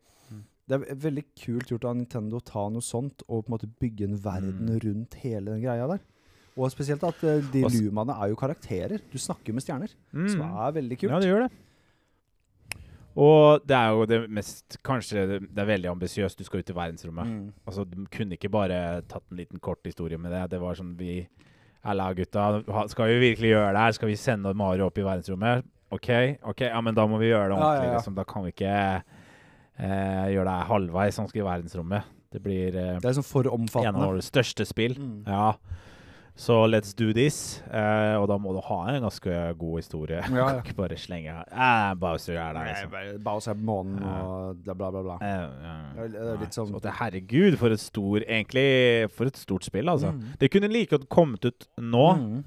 [0.68, 3.68] Det er veldig kult gjort av Nintendo å ta noe sånt og på en måte
[3.80, 4.80] bygge en verden Mm.
[4.84, 6.00] rundt hele den greia der.
[6.58, 9.00] Og spesielt at eh, de lumaene er jo karakterer.
[9.12, 10.58] Du snakker med stjerner, som Mm.
[10.58, 11.12] er veldig kult.
[11.12, 11.52] Ja, det gjør det.
[13.16, 16.36] Og det er jo det mest Kanskje det, er veldig ambisiøst.
[16.38, 17.26] Du skal ut i verdensrommet.
[17.28, 17.54] Mm.
[17.68, 20.50] Altså, Du kunne ikke bare tatt en liten kort historie med det.
[20.52, 21.28] Det var sånn vi
[21.86, 23.92] Alla gutta, skal vi virkelig gjøre det her?
[23.92, 25.64] Skal vi sende Mario opp i verdensrommet?
[25.92, 26.10] OK,
[26.44, 27.92] ok, ja, men da må vi gjøre det Ja, ja, ordentlig.
[27.92, 27.98] ja.
[28.00, 28.16] Liksom.
[28.16, 29.04] Da kan vi ikke
[29.80, 32.04] eh, gjør deg halvveis skal i verdensrommet.
[32.32, 34.06] Det blir eh, Det er sånn for en av omfattende.
[34.06, 34.96] våre største spill.
[35.00, 35.24] Mm.
[35.28, 35.54] Ja.
[36.38, 37.62] Så let's do this.
[37.72, 40.18] Eh, og da må du ha en ganske god historie.
[40.20, 40.48] Ja, ja.
[40.50, 42.92] kan ikke bare slenge eh, Bowser er der, liksom.
[42.92, 45.04] Nei, Bowser er på månen og bla, bla, bla.
[45.06, 45.16] bla.
[45.24, 45.76] Eh, ja.
[45.96, 48.68] Det det er litt sånn- så det, herregud, for et stor Egentlig
[49.16, 50.12] for et stort spill, altså.
[50.12, 50.36] Mm.
[50.44, 52.44] Det kunne like godt kommet ut nå Mm.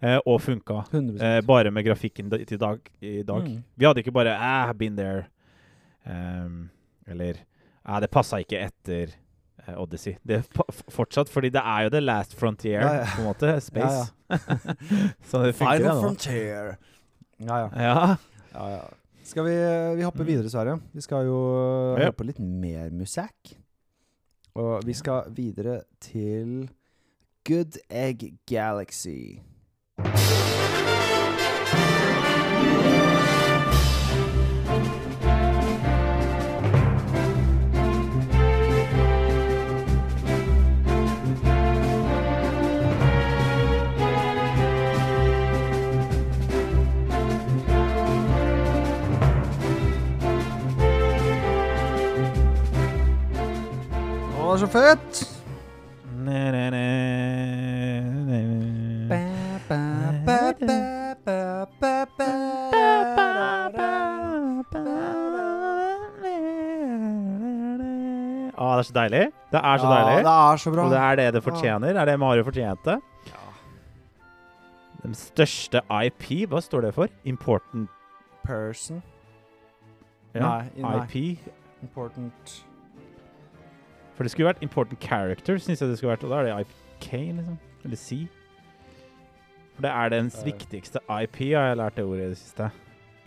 [0.00, 0.80] eh, og funka.
[0.96, 3.44] Eh, bare med grafikken til dag, i dag.
[3.44, 3.62] Mm.
[3.76, 5.26] Vi hadde ikke bare eh, been there.
[6.08, 6.55] Ehm,
[7.06, 7.38] eller
[7.86, 9.12] ja, Det passa ikke etter
[9.68, 10.16] uh, Odyssey.
[10.26, 10.40] Det
[10.90, 13.08] fortsatt, fordi det er jo the last frontier, Ja, ja.
[13.14, 13.52] på en måte.
[13.68, 14.12] Space.
[15.30, 16.00] Så det funker, det Final nå.
[16.02, 16.76] Frontier.
[17.38, 17.68] Ja, ja.
[17.76, 18.16] Ja.
[18.54, 18.82] ja, ja.
[19.26, 19.54] Skal vi,
[19.98, 20.26] vi hoppe Mm.
[20.26, 20.76] videre, Sverre?
[20.94, 21.38] Vi skal jo
[21.98, 23.56] høre på litt mer musikk.
[24.56, 26.68] Og vi skal videre til
[27.46, 29.40] Good Egg Galaxy.
[54.56, 54.96] Ba, så da.
[68.58, 69.24] Ah, det er så deilig.
[69.52, 70.24] Det er så Ja, deilig.
[70.24, 70.82] det er så bra.
[70.84, 71.96] Og det er det det fortjener.
[72.00, 73.00] Er det Mario fortjente?
[75.02, 77.08] Den største IP, hva står det for?
[77.24, 77.88] Important
[78.44, 79.02] Person.
[80.34, 80.96] ja, nei.
[81.04, 81.38] IP.
[81.82, 82.64] Important
[84.16, 86.24] For det skulle vært important character, syns jeg det skulle vært.
[86.24, 87.58] Og da er det IPK, liksom.
[87.84, 88.22] Eller C.
[89.76, 92.70] For det er dens viktigste IP, har jeg lært det ordet i det siste.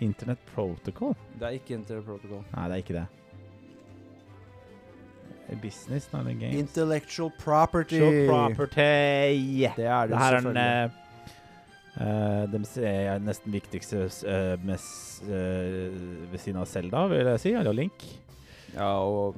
[0.02, 1.14] Internet protocol?
[1.38, 2.44] Det er ikke Internet Protocol.
[2.56, 3.08] Nei, det er ikke det.
[5.62, 6.54] Business, not a game.
[6.54, 8.00] Intellectual property.
[8.28, 8.76] Property.
[9.76, 10.90] Det er det, Det her er den uh, eh,
[12.08, 15.32] eh, Deres eh, nesten viktigste uh, mest, uh,
[16.32, 17.54] ved siden av Selda, vil jeg si.
[17.54, 18.06] Eller Link.
[18.76, 19.36] Ja, og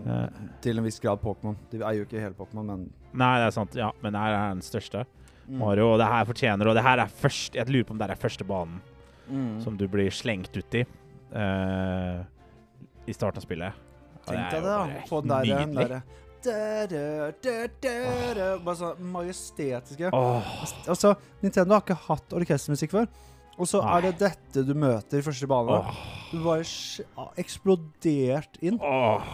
[0.62, 1.56] til en viss grad Pokémon.
[1.72, 3.76] De eier jo ikke hele Pokémon, men nei, det er sant.
[3.76, 5.06] Ja, men her er den største.
[5.48, 5.58] Mm.
[5.60, 8.06] Mario, og det her fortjener Og det her er først Jeg lurer på om det
[8.08, 8.78] her er første banen
[9.32, 9.62] Mm.
[9.64, 12.20] som du blir slengt uti uh,
[13.08, 13.74] i starten av spillet.
[14.28, 14.88] Tenk deg det, da.
[15.06, 16.02] På Få den der, den derre.
[18.66, 20.12] Bare sånn majestetiske.
[20.12, 20.42] Oh.
[20.90, 23.08] Altså, Nintendo har ikke hatt orkestermusikk før.
[23.62, 25.80] Og så er det dette du møter i første bane.
[25.82, 26.66] åh, Du bare
[27.42, 28.80] eksplodert inn.
[28.82, 29.34] åh.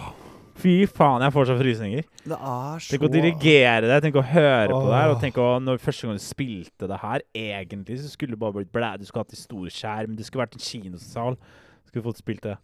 [0.57, 2.05] Fy faen, jeg får så frysninger.
[2.25, 5.11] Det er så Tenk å dirigere det, tenk å høre på det her.
[5.13, 8.55] Og tenk å, når første gang du spilte det her, egentlig så skulle du bare
[8.57, 8.95] blitt blæ.
[8.97, 11.37] Du skulle hatt en stor skjerm, det skulle vært en kinosal.
[11.85, 12.57] Skulle fått spilt det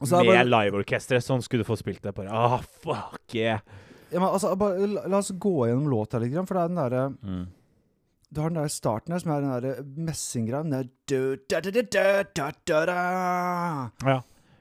[0.00, 1.24] med bare, liveorkesteret.
[1.24, 2.12] Sånn skulle du fått spilt det.
[2.16, 3.60] Bare, ah, fuck yeah.
[4.10, 6.82] ja, men, altså, bare, la, la oss gå gjennom låta litt, for det er den
[6.82, 7.48] derre Mm.
[8.32, 10.62] Du har den der starten her, som er den der messinggreia.
[10.62, 10.82] Da,
[12.86, 12.98] da.
[14.06, 14.20] Ja.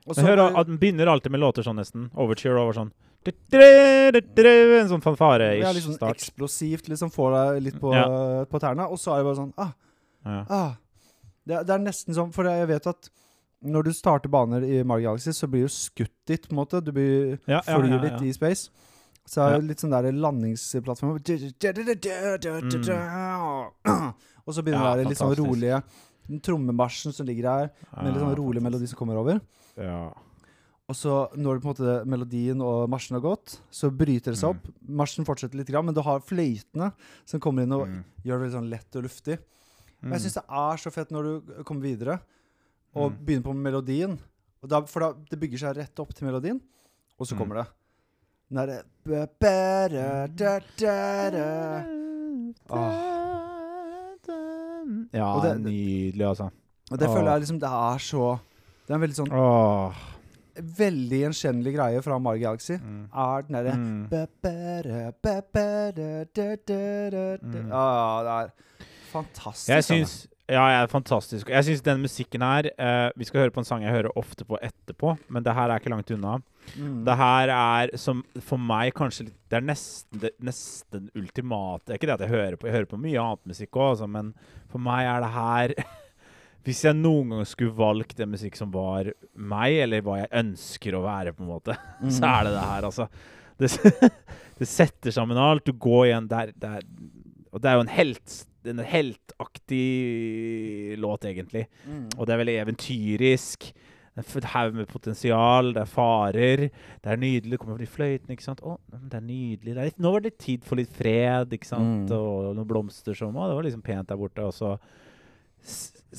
[0.10, 2.08] Jeg hører at Den begynner alltid med låter sånn, nesten.
[2.18, 2.90] Overture over sånn
[3.30, 6.16] En sånn fanfare-ish ja, litt sånn start.
[6.16, 8.46] eksplosivt, liksom får deg litt på, Ja.
[8.50, 8.88] på tærne.
[8.90, 9.74] Og så er det bare sånn ah,
[10.26, 10.46] Ja.
[10.50, 10.76] ah.
[11.46, 13.10] Det, det er nesten sånn, for jeg vet at
[13.62, 16.82] når du starter baner i Mario Galaxy, så blir du skutt dit, på en måte.
[16.84, 18.70] Du blir, Ja, flyr litt i space.
[19.30, 21.20] Så er det litt sånn der landingsplattform
[24.48, 24.88] Og så begynner Mm.
[24.90, 25.84] Ja, det litt sånn rolige
[26.30, 29.40] den trommemarsjen som ligger her, med litt sånn rolig melodi som kommer over.
[29.78, 30.12] Ja.
[30.90, 34.50] Og så når på en måte melodien og marsjen har gått, så bryter det seg
[34.50, 34.58] Mm.
[34.58, 34.68] opp.
[35.02, 36.94] Marsjen fortsetter litt, men du har fløytene
[37.26, 38.04] som kommer inn og Mm.
[38.26, 39.38] gjør det veldig sånn lett og luftig.
[40.02, 40.22] Og jeg Mm.
[40.22, 42.20] syns det er så fett når du kommer videre
[42.96, 43.26] og Mm.
[43.26, 44.20] begynner på melodien.
[44.66, 46.60] Da, for da, det bygger seg rett opp til melodien,
[47.20, 47.38] og så Mm.
[47.40, 47.68] kommer det.
[48.50, 51.84] Den det ba- ba- da- da- da- da.
[55.14, 56.50] Ja, Og det- nydelig, altså.
[56.92, 57.14] Og det Åh.
[57.16, 58.40] føler jeg liksom Det er så
[58.88, 59.94] Det er en veldig sånn Åh.
[60.60, 62.74] Veldig gjenkjennelig greie fra Mario Galaxy.
[62.78, 63.08] Mm.
[63.14, 64.08] Er den derre Mm.
[67.44, 67.70] Mm.
[67.70, 68.52] Ja, det er
[69.12, 69.70] fantastisk.
[69.70, 71.50] Jeg syns Ja, jeg er fantastisk.
[71.50, 74.44] Jeg syns den musikken her eh, Vi skal høre på en sang jeg hører ofte
[74.44, 76.40] på etterpå, men det her er ikke langt unna.
[76.78, 77.00] Mm.
[77.08, 82.18] Det her er som for meg kanskje Det er nesten det nesten ultimate Ikke det
[82.18, 84.34] at jeg hører på Jeg hører på mye annet musikk òg, altså, men
[84.70, 85.74] for meg er det her
[86.68, 90.98] Hvis jeg noen gang skulle valgt en musikk som var meg, eller hva jeg ønsker
[91.00, 92.12] å være, på en måte, Mm.
[92.14, 93.08] så er det det her, altså.
[93.60, 93.70] Det,
[94.60, 95.66] det setter sammen alt.
[95.66, 96.84] Du går igjen der, der
[97.52, 98.38] Og det er jo en helt
[98.70, 99.88] en heltaktig
[101.00, 101.66] låt, egentlig.
[101.88, 102.10] Mm.
[102.18, 103.70] Og det er veldig eventyrisk.
[104.20, 106.64] Det er en haug med potensial, det er farer.
[107.00, 107.54] Det er nydelig.
[107.54, 108.64] Det kommer de fløytene, ikke sant.
[108.66, 109.74] Å, det er nydelig.
[109.74, 112.10] Det er litt, nå var det tid for litt fred, ikke sant.
[112.10, 112.18] Mm.
[112.18, 114.50] Og noen blomster som Å, det var liksom pent der borte.
[114.50, 114.74] Og så,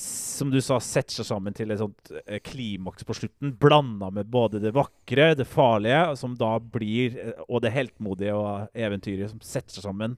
[0.01, 3.53] som du sa, setter seg sammen til et sånt eh, klimaks på slutten.
[3.61, 8.73] Blanda med både det vakre, det farlige, som da blir eh, Og det heltmodige og
[8.73, 10.17] eventyret som setter seg sammen.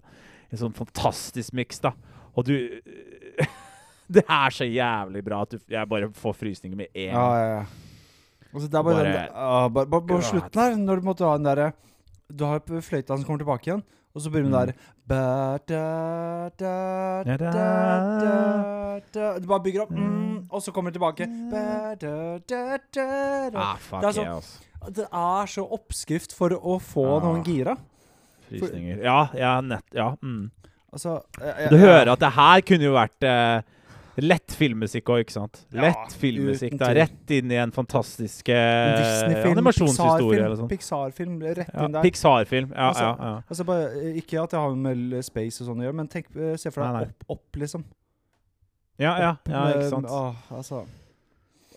[0.53, 1.97] En sånn fantastisk miks, da.
[2.37, 2.57] Og du
[4.17, 7.47] Det er så jævlig bra at du, jeg bare får frysninger med en Ja, ja,
[7.57, 7.65] ja.
[8.53, 11.07] Og så det er bare, Bare- den, ah, bare, bare, bare slutten her, når du
[11.09, 11.73] måtte ha den derre
[12.29, 13.83] Du har fløyta som kommer tilbake igjen,
[14.15, 14.53] Og så begynner Mm.
[14.53, 14.75] den der
[15.09, 15.59] da,
[19.13, 19.39] da.
[19.41, 21.27] Du bare bygger opp, mm, og så kommer det tilbake.
[23.55, 24.59] Ah, fuck Det er så, altså.
[24.97, 27.23] Det er så oppskrift for å få Ah.
[27.27, 27.77] noen gira.
[28.51, 29.03] Frysninger.
[29.03, 30.11] Ja, ja, nett, ja.
[30.23, 30.51] Mm.
[30.93, 33.63] Altså jeg- jeg- Du hører at det her kunne jo vært eh,
[34.21, 35.63] lett filmmusikk òg, ikke sant?
[35.73, 36.75] Ja, Lett filmmusikk.
[36.79, 36.91] da.
[36.93, 40.69] Rett inn i en fantastisk eh, animasjonshistorie Pixar-film, sånn.
[40.73, 42.03] Pixar-film rett Ja, inn der.
[42.03, 42.73] Pixar-film.
[42.75, 43.43] Ja, Altså, ja, ja.
[43.49, 46.27] Altså bare, eh, Ikke at det har med space og sånn å gjøre, men tenk,
[46.37, 47.03] eh, se for deg nei.
[47.09, 47.85] opp, opp, liksom.
[48.99, 50.07] ja, ja, ja ikke sant.
[50.07, 50.85] Å, altså.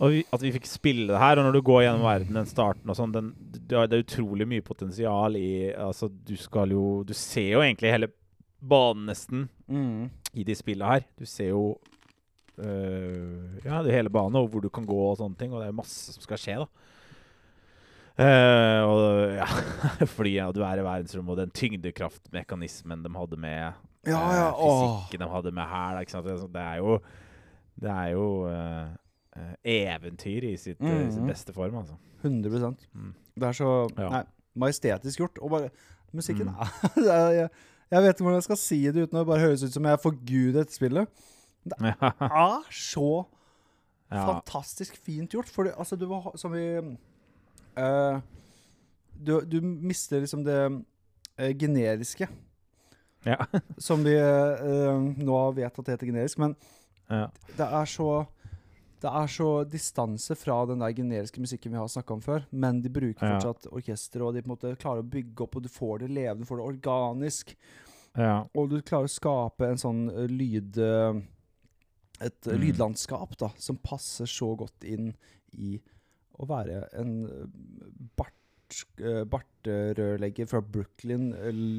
[0.04, 2.45] Og vi, at vi fikk spille det her, og når du går gjennom verden, den
[2.52, 7.54] starten og sånn, det er utrolig mye potensial i Altså, du skal jo Du ser
[7.54, 8.10] jo egentlig hele
[8.62, 10.10] banen nesten Mm.
[10.36, 11.06] i de spillene her.
[11.17, 11.78] Du ser jo
[12.59, 15.53] øh, Ja, det hele banen, og hvor du kan gå og sånne ting.
[15.53, 16.67] Og det er masse som skal skje, da.
[18.15, 18.99] Uh, og
[19.41, 19.45] ja,
[20.07, 23.73] fordi ja, du er i verdensrommet, og den tyngdekraftmekanismen de hadde med
[24.07, 26.21] Ja, eh, ja, uh, Fysikken de hadde med her, da?
[26.23, 26.99] Det er sånn- Det er jo
[27.81, 28.87] Det er jo uh,
[29.67, 31.27] eventyr i sitt, eh, sin Mhm.
[31.27, 31.97] beste form, altså.
[32.23, 33.13] 100 Mm.
[33.35, 34.23] Det er så nei,
[34.55, 35.37] majestetisk gjort.
[35.41, 35.69] Og bare
[36.13, 36.55] Musikken Mm.
[37.03, 37.49] jeg,
[37.91, 39.99] jeg vet ikke hvordan jeg skal si det uten å bare høres ut som jeg
[39.99, 40.71] forguder dette
[41.65, 42.21] spillet.
[42.30, 43.10] er så
[44.12, 44.25] ja.
[44.25, 45.49] fantastisk fint gjort.
[45.51, 48.19] For altså, du var som vi uh,
[49.15, 52.28] du, du mister liksom det uh, generiske,
[53.25, 53.39] ja.
[53.78, 56.39] som vi uh, nå vet at det heter generisk.
[56.43, 56.56] Men
[57.10, 57.28] ja.
[57.58, 58.25] det er så
[59.06, 62.45] det er så distanse fra den der generiske musikken vi har snakka om før.
[62.49, 63.36] Men de bruker Ja.
[63.36, 66.10] fortsatt orkester, og de på en måte klarer å bygge opp, og du får det
[66.10, 67.56] levende, du får det organisk.
[68.17, 68.47] ja.
[68.56, 70.78] Og du klarer å skape en sånn lyd...
[70.78, 71.21] eh,
[72.21, 72.62] et eh, Mm.
[72.62, 75.13] lydlandskap da, som passer så godt inn
[75.58, 75.80] i
[76.39, 77.45] å være en eh,
[78.17, 78.34] bart,
[78.99, 81.30] eh, barterørlegger fra Brooklyn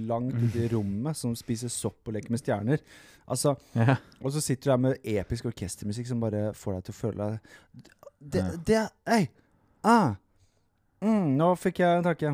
[0.09, 0.44] langt Mm.
[0.49, 2.81] ute i rommet som spiser sopp og leker med stjerner.
[3.29, 3.96] Altså, ja.
[4.22, 7.31] og så sitter du der med episk orkestermusikk som bare får deg til å føle
[7.31, 7.40] deg
[8.20, 9.29] Det, det Hei!
[9.85, 10.14] Ah,
[11.03, 12.31] mm, nå fikk jeg en tanke.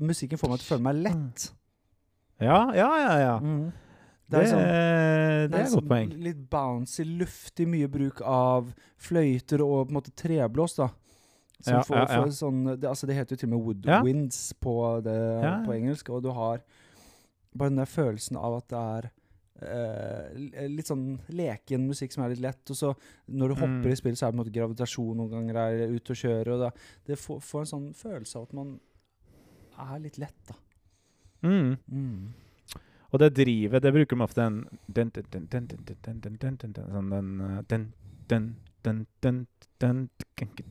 [0.00, 1.50] Musikken får meg til å føle meg lett.
[2.40, 3.18] Ja, ja, ja.
[3.18, 3.34] ja.
[3.42, 3.72] Mm.
[4.28, 4.64] Det, er sånn-
[5.50, 6.10] det, er et sånn godt poeng.
[6.26, 10.90] Litt bouncy, luftig, mye bruk av fløyter og på en måte treblås, da.
[11.60, 12.26] Som Ja, får, ja, ja.
[12.30, 15.14] sånn det, altså det heter jo til og med woodwinds på, det,
[15.66, 16.60] på engelsk, og du har
[17.56, 19.08] bare den der følelsen av at det er
[19.66, 22.92] eh, litt sånn leken musikk som er litt lett, og så
[23.32, 23.92] når du hopper Mm.
[23.92, 26.52] i spill, så er det på en måte gravitasjon noen ganger er ute og kjøre,
[26.54, 26.70] og da,
[27.08, 28.76] det får, får en sånn følelse av at man
[29.78, 30.54] er litt lett, da.
[31.42, 31.74] Mm.
[31.90, 32.34] Mm.
[33.12, 34.58] Og det drivet, det bruker de ofte en
[34.92, 37.92] den, den, den, den, den, den, den, den, den, den, Sånn den eh, den,
[38.28, 39.46] den, den, den,
[39.80, 40.08] den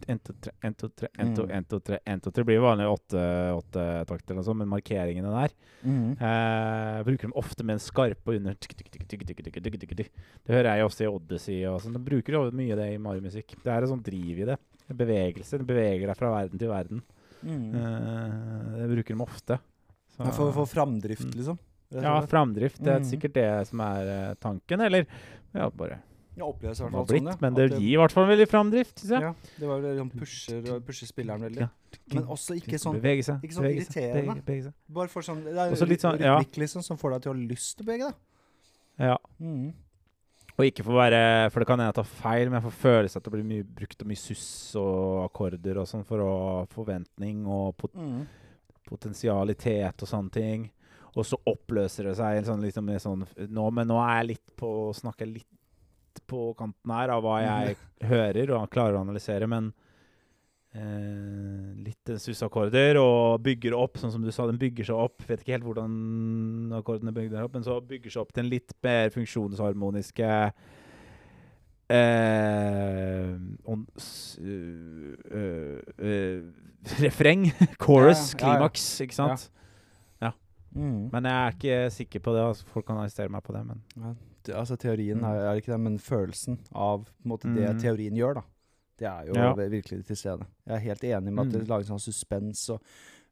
[0.08, 1.52] En, to, tre, en, to, tre, en, to, Mm.
[1.52, 2.44] en, to, tre, en, to, tre.
[2.44, 3.20] Det blir vanlig åtte,
[3.58, 5.52] åtte takter eller noe sånt, men markeringene der
[5.84, 6.12] Mm.
[6.20, 10.12] eh, bruker de ofte med en skarpe under tikk, tikk, tikk.
[10.46, 11.94] Det hører jeg ofte i Odyssey og sånn.
[11.94, 13.56] De bruker jo mye det i Mario-musikk.
[13.64, 14.58] Det er et sånt driv i det.
[14.90, 15.58] En bevegelse.
[15.58, 17.02] Det beveger deg fra verden til verden.
[17.44, 17.76] Mm.
[17.76, 19.60] Eh, det bruker de ofte.
[20.16, 21.36] Så- Ja, For, for framdrift, Mm.
[21.36, 21.60] liksom?
[21.92, 22.82] Ja, framdrift.
[22.84, 23.06] Det er Mm.
[23.12, 24.82] sikkert det som er uh, tanken.
[24.82, 25.06] Eller
[25.56, 26.02] ja, bare
[26.38, 27.36] Jeg opplever det i hvert fall sånn, ja.
[27.42, 29.22] Men det gir i hvert fall veldig framdrift, syns jeg.
[29.22, 31.62] Ja, det var sånn pusher, pusher spilleren veldig.
[31.66, 31.70] Ja.
[32.14, 33.42] Men også ikke sånn Bevege seg.
[33.42, 34.22] ikke sånn bevege seg, irriterende.
[34.36, 34.74] Bevege, bevege seg.
[34.94, 36.38] Bare for sånn Det er litt sånn, ja.
[36.62, 38.16] liksom, som får deg til å ha lyst til å bevege deg.
[39.00, 39.18] Ja.
[39.42, 39.74] Mm.
[40.60, 42.78] Og ikke for å være For det kan hende jeg tar feil, men jeg får
[42.86, 46.68] følelse at det blir mye brukt og mye suss og akkorder og sånn for å
[46.70, 48.28] forventning og pot Mm.
[48.88, 50.70] potensialitet og sånne ting.
[51.16, 54.72] Og så oppløser det seg sånn, liksom, sånn nå, Men nå er jeg litt på
[54.98, 57.76] snakker jeg litt på kanten her av hva jeg
[58.12, 59.70] hører og klarer å analysere, men
[60.74, 65.22] eh, litt sussakkorder og bygger opp, sånn som du sa, den bygger seg opp.
[65.30, 65.94] Vet ikke helt hvordan
[66.80, 70.34] akkordene bygger opp, men så bygger seg opp til en litt mer funksjonsharmoniske
[71.90, 73.88] eh, on,
[74.42, 76.44] uh, uh, øh,
[77.02, 77.52] refreng.
[77.80, 78.58] Chorus, Ja, ja, ja, ja.
[78.58, 79.52] klimaks, ikke sant?
[80.78, 81.10] Mm.
[81.12, 82.44] Men jeg er ikke sikker på det.
[82.44, 84.14] Altså, folk kan arrestere meg på det, men Ja,
[84.44, 85.26] det, altså teorien Mm.
[85.26, 87.80] er, er ikke det, men følelsen av på en måte, det Mm.
[87.82, 88.42] teorien gjør, da.
[88.98, 89.54] Det er jo Ja.
[89.54, 90.46] virkelig til stede.
[90.68, 91.68] Jeg er helt enig med at det Mm.
[91.68, 92.82] lager sånn suspens og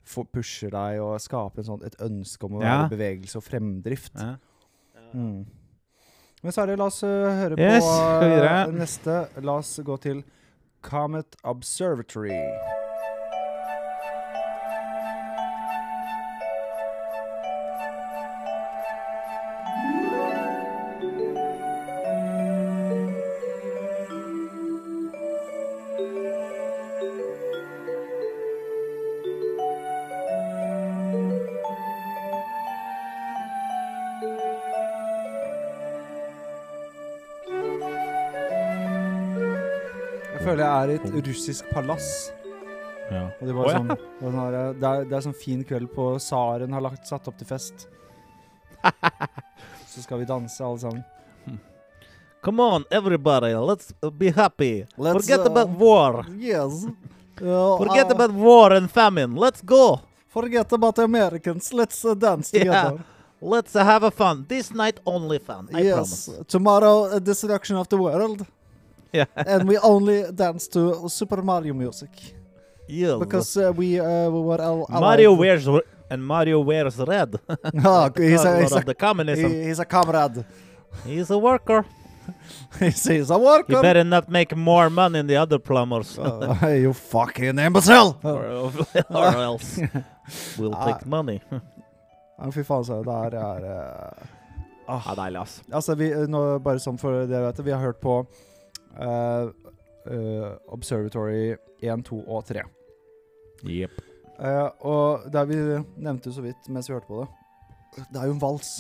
[0.06, 2.88] får- pusher deg og skaper en sånn, et ønske om å Ja.
[2.88, 4.14] være bevegelse og fremdrift.
[4.16, 4.36] ja.
[5.14, 5.46] Mm.
[6.44, 9.30] Men Sverre, la oss uh, høre Yes, på uh, neste.
[9.44, 10.24] La oss gå til
[10.84, 12.85] Comet Observatory.
[40.46, 42.10] Føler jeg er i et russisk palass.
[43.12, 43.26] Ja.
[43.40, 43.80] Og de bare Å, ja.
[43.82, 47.28] sånn, sånn her, det, er, det er sånn fin kveld på Tsaren har lagt, satt
[47.30, 47.88] opp til fest.
[49.92, 51.04] Så skal vi danse, alle sammen.
[52.46, 54.86] Come on, everybody, let's be happy.
[54.98, 56.26] Let's, Forget uh, about war.
[56.38, 56.86] Yes.
[57.36, 59.36] Uh, Forget uh, about war and famine.
[59.36, 60.00] Let's go.
[60.30, 61.74] Forget about the Americans.
[61.74, 62.64] Let's uh, dance Yeah.
[62.64, 63.04] together.
[63.42, 64.46] Let's uh, have a fun.
[64.48, 65.68] This night only fun.
[65.74, 65.94] I yes.
[65.96, 66.46] promise.
[66.48, 68.46] Tomorrow, uh, destruction of the world.
[69.14, 69.26] Yeah.
[69.36, 72.10] and we only dance to Super Mario music.
[72.88, 73.18] Yeah.
[73.20, 75.68] Because uh, we, uh, we were all Mario wears
[76.10, 77.40] and Mario wears red.
[77.84, 79.52] Ah, he's, a, he's, a, the communism.
[79.52, 80.46] he- he's a comrade.
[81.06, 81.86] He's a worker.
[82.80, 83.82] he's, he's a worker.
[83.82, 86.18] better not make more money than the other plumbers.
[86.18, 88.18] Uh, you fucking imbecile!
[88.24, 88.72] or,
[89.10, 89.80] or else
[90.58, 90.86] we'll Ah.
[90.86, 91.42] take money.
[92.38, 94.26] Ja, fy faen, så det her er uh,
[94.88, 95.62] Ja, deilig, ass.
[95.72, 98.20] Altså, vi, nå, bare sånn for dere vet det, vi har hørt på
[99.00, 99.50] eh,
[100.12, 102.64] eh, Observatory 1, 2 og 3.
[103.66, 104.02] Jepp.
[104.36, 105.56] Uh, og der vi
[106.04, 107.22] nevnte så vidt mens vi hørte på
[107.96, 108.72] det Det er jo en vals.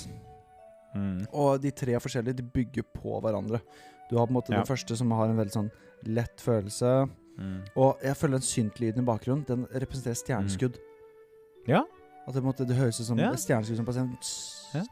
[0.95, 1.21] Mm.
[1.31, 3.61] Og de tre forskjellige de bygger på hverandre.
[4.09, 4.57] Du har på en måte Ja.
[4.59, 5.71] den første som har en veldig sånn
[6.03, 7.07] lett følelse.
[7.39, 7.61] Mm.
[7.77, 10.77] Og jeg føler den syntlyden i bakgrunnen Den representerer stjerneskudd.
[11.67, 11.81] Ja.
[12.27, 13.31] At det, på en måte, det høres ut som Ja.
[13.31, 14.09] stjerneskudd som passerer.
[14.75, 14.83] Ja.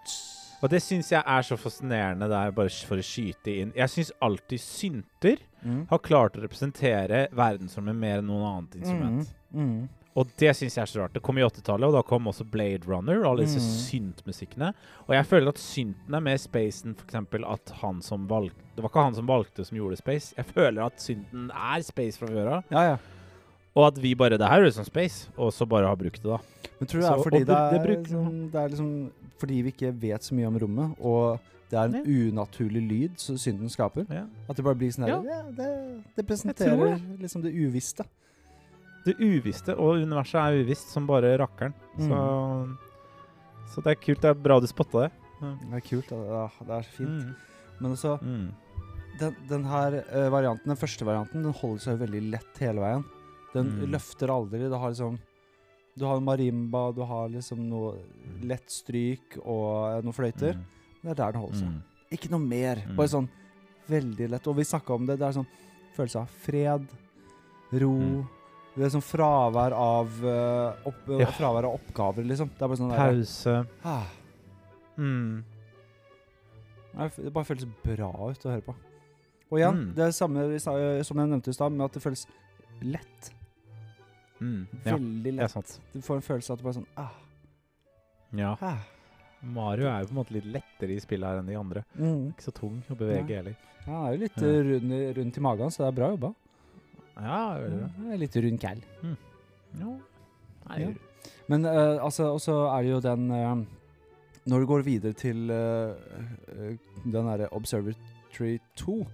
[0.64, 3.74] Og det syns jeg er så fascinerende der, bare for å skyte inn.
[3.76, 5.88] Jeg syns alltid synter Mm.
[5.89, 9.30] har klart å representere verdensrommet mer enn noen annet instrument.
[9.53, 9.61] Mm.
[9.68, 9.89] Mm.
[10.16, 11.14] Og det syns jeg er så rart.
[11.16, 14.11] Det kom i 80-tallet, og da kom også Blade Runner og alle disse Mm.
[14.14, 14.74] syntmusikkene.
[15.07, 17.16] Og jeg føler at synten er mer space enn f.eks.
[17.16, 20.34] at han som valgte Det var ikke han som valgte, som gjorde space.
[20.38, 22.64] Jeg føler at synten er space fra før av.
[22.72, 22.97] Ja, ja.
[23.76, 26.21] Og at vi bare Det her høres ut som space, og så bare har brukt
[26.21, 26.38] det, da.
[26.80, 29.11] Men tror du det Så- er fordi det, er, det er, liksom, det er liksom
[29.39, 31.39] Fordi vi ikke vet så mye om rommet, og
[31.71, 34.05] det er en unaturlig lyd som synden skaper?
[34.09, 34.26] Ja.
[34.47, 35.21] At det bare blir sånn her Ja.
[35.24, 35.41] ja.
[35.51, 38.05] det, det presenterer liksom det uvisste.
[39.05, 41.74] Det uvisste, og universet er uvisst som bare rakkeren.
[41.97, 42.07] Mm.
[42.07, 42.78] Så,
[43.74, 44.21] så det er kult.
[44.21, 45.11] Det er bra du spotta det.
[45.41, 46.07] Det er kult.
[46.07, 47.09] Det er, det er så fint.
[47.09, 47.34] Mm.
[47.82, 48.45] Men også Mm.
[49.19, 53.03] den, den her uh, varianten, den første varianten, den holder seg veldig lett hele veien.
[53.54, 53.91] Den Mm.
[53.91, 54.70] løfter aldri.
[54.70, 55.20] Det har liksom
[55.95, 57.99] Du har marimba, du har liksom noe
[58.41, 60.56] lett stryk og eh, noen fløyter.
[60.56, 60.64] Mm.
[61.04, 61.68] Det er der den holder seg.
[61.68, 61.84] Mm.
[62.12, 62.76] Ikke noe mer.
[62.88, 62.95] Mm.
[62.97, 63.30] Bare sånn
[63.89, 64.47] veldig lett.
[64.47, 65.20] Og vi snakka om det.
[65.20, 65.47] Det er sånn
[65.95, 66.88] følelse av fred,
[67.74, 68.28] ro Mm.
[68.76, 71.26] Det er sånn fravær av eh, opp, Ja.
[71.28, 72.49] Fravær av oppgaver, liksom.
[72.58, 73.68] Det er bare sånn der, Pause.
[73.86, 74.08] ah,
[74.97, 75.43] Mm.
[76.93, 78.76] Det bare føles bra ut å høre på.
[79.51, 79.93] Og igjen, Mm.
[79.95, 82.26] det samme eh, som jeg nevnte i stad, med at det føles
[82.82, 83.32] lett.
[84.44, 84.64] Mm.
[84.84, 85.52] Ja, Veldig det er lett.
[85.54, 85.78] sant.
[85.94, 87.14] Du får en følelse av at du bare sånn ah,
[88.36, 88.56] Ja.
[88.62, 88.78] ah.
[89.44, 91.84] Mario er jo på en måte litt lettere i spillet her enn de andre.
[92.00, 92.30] Mm.
[92.34, 93.36] Ikke så tung å bevege Nei.
[93.39, 93.56] heller.
[93.86, 94.48] Ja, Han er jo litt Ja.
[94.48, 96.34] eh, rund, rundt i magen, så det er bra jobba.
[97.16, 97.89] Ja, gjør det.
[98.10, 98.84] Ja, litt rund kæll.
[99.80, 99.98] Ja.
[100.70, 100.94] Nei, Ja.
[101.48, 103.66] Men eh, altså, og så er det jo den eh,
[104.48, 105.94] Når du går videre til eh,
[106.48, 109.06] eh, den derre Observatory 2,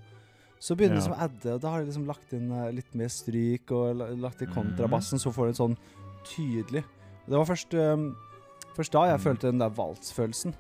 [0.60, 1.02] så begynner Ja.
[1.02, 1.54] liksom adde.
[1.54, 4.54] og Da har de liksom lagt inn eh, litt mer stryk og lagt i Mhm.
[4.54, 5.78] kontrabassen, så får du en sånn
[6.26, 6.84] tydelig
[7.28, 8.16] Det var først, um,
[8.76, 9.24] først da jeg Mm.
[9.24, 10.54] følte den der valsfølelsen.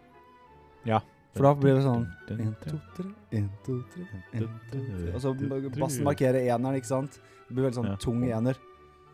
[0.86, 1.00] Ja.
[1.34, 5.14] For da blir det sånn En, to, tre, en, to, tre, en, to, tre.
[5.14, 7.20] Og så bassen markerer eneren, ikke sant?
[7.48, 7.96] Det blir veldig sånn Ja.
[7.96, 8.56] tung ener.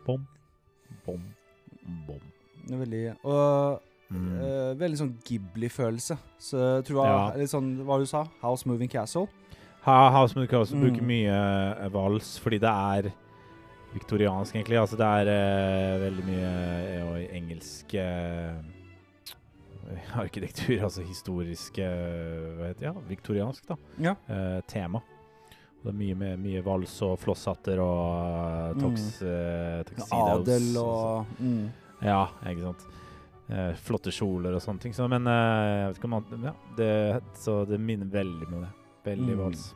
[0.06, 0.26] Bom,
[1.06, 1.22] bom,
[2.06, 2.20] bom.
[2.68, 4.38] Det veldig Og Mm.
[4.38, 6.16] Eh, veldig sånn Ghibli-følelse.
[6.38, 7.34] Så jeg tror jeg Ja.
[7.36, 9.26] litt sånn Hva du sa House Moving Castle?
[9.86, 10.82] House Music også Mm.
[10.82, 11.36] bruker mye
[11.78, 13.12] eh, vals, fordi det er
[13.94, 14.78] viktoriansk, egentlig.
[14.80, 16.48] Altså det er uh, veldig mye
[17.06, 18.56] uh, engelsk uh,
[20.24, 22.88] arkitektur, altså historisk Hva heter?
[22.90, 23.76] Ja, viktoriansk, da.
[24.02, 24.14] Ja.
[24.66, 25.00] tema.
[25.78, 29.20] Og det er mye, mye, mye vals og flosshatter og tox,
[29.86, 30.10] tuxedos.
[30.10, 31.68] Adel og mm.
[32.02, 32.88] Ja, ikke sant.
[33.86, 34.96] Flotte kjoler og sånne ting.
[34.96, 36.90] Så, men jeg vet ikke om man, ja, det,
[37.38, 38.72] Så det minner veldig om det.
[39.06, 39.38] Veldig Mm.
[39.44, 39.74] vals.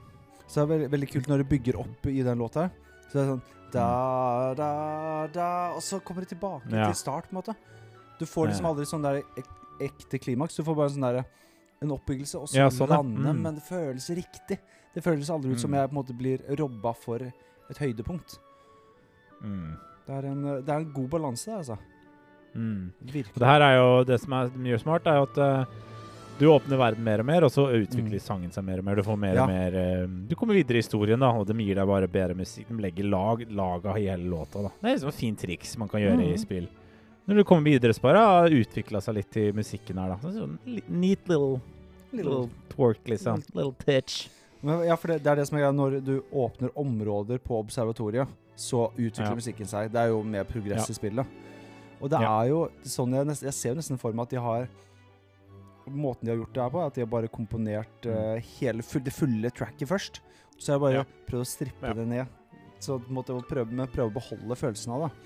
[0.50, 2.70] Så det er veldig, veldig kult når det bygger opp i den låta.
[3.08, 6.74] Så det er sånn da, da, da Og så kommer det tilbake Mm.
[6.74, 6.86] Ja.
[6.90, 7.54] til start, på en måte.
[8.18, 9.46] Du får liksom aldri sånn der ek
[9.80, 10.56] ekte klimaks.
[10.56, 11.24] Du får bare sånn der
[11.82, 13.42] en oppbyggelse, og så Ja, sånn, lande, Mm.
[13.42, 14.58] men det føles riktig.
[14.94, 15.74] Det føles aldri ut som Mm.
[15.78, 18.38] jeg på en måte blir robba for et høydepunkt.
[19.42, 19.76] Mm.
[20.06, 21.78] Det er en, det er en god balanse der, altså.
[22.54, 22.92] Mm.
[23.04, 23.34] Virkelig.
[23.38, 25.64] Det her er jo det som er mye smart, er jo at eh,
[26.40, 28.24] du åpner verden mer og mer, og så utvikler Mm.
[28.24, 28.94] sangen seg mer og mer.
[28.96, 29.42] Du får mer Ja.
[29.44, 32.34] og mer eh, Du kommer videre i historien, da, og de gir deg bare bedre
[32.34, 32.66] musikk.
[32.68, 34.70] De legger lag, laga i hele låta, da.
[34.80, 36.38] Det er liksom et fint triks man kan gjøre i Mm.
[36.38, 36.68] spill.
[37.28, 40.16] Når du kommer videre, så bare har utvikla seg litt i musikken her, da.
[40.16, 41.60] Så Sånn neat little,
[42.12, 43.42] little twerk, liksom.
[43.54, 44.28] Little touch.
[44.64, 45.72] Ja, for det, det er det som er greia.
[45.74, 48.26] Når du åpner områder på observatoriet,
[48.56, 49.34] så utvikler Ja.
[49.34, 49.92] musikken seg.
[49.92, 50.92] Det er jo mer progress Ja.
[50.92, 51.26] i spillet.
[52.02, 54.68] Og det er jo sånn jeg, jeg ser jo nesten for meg at de har
[55.86, 58.12] Måten de har gjort det her på, er at de har bare komponert Mm.
[58.36, 60.20] eh, hele full, det fulle tracket først.
[60.58, 61.04] Så jeg bare Ja.
[61.26, 61.92] prøvd å strippe Ja.
[61.94, 62.26] det ned.
[62.80, 65.16] Så måtte jeg prøve, prøve å beholde følelsen av det.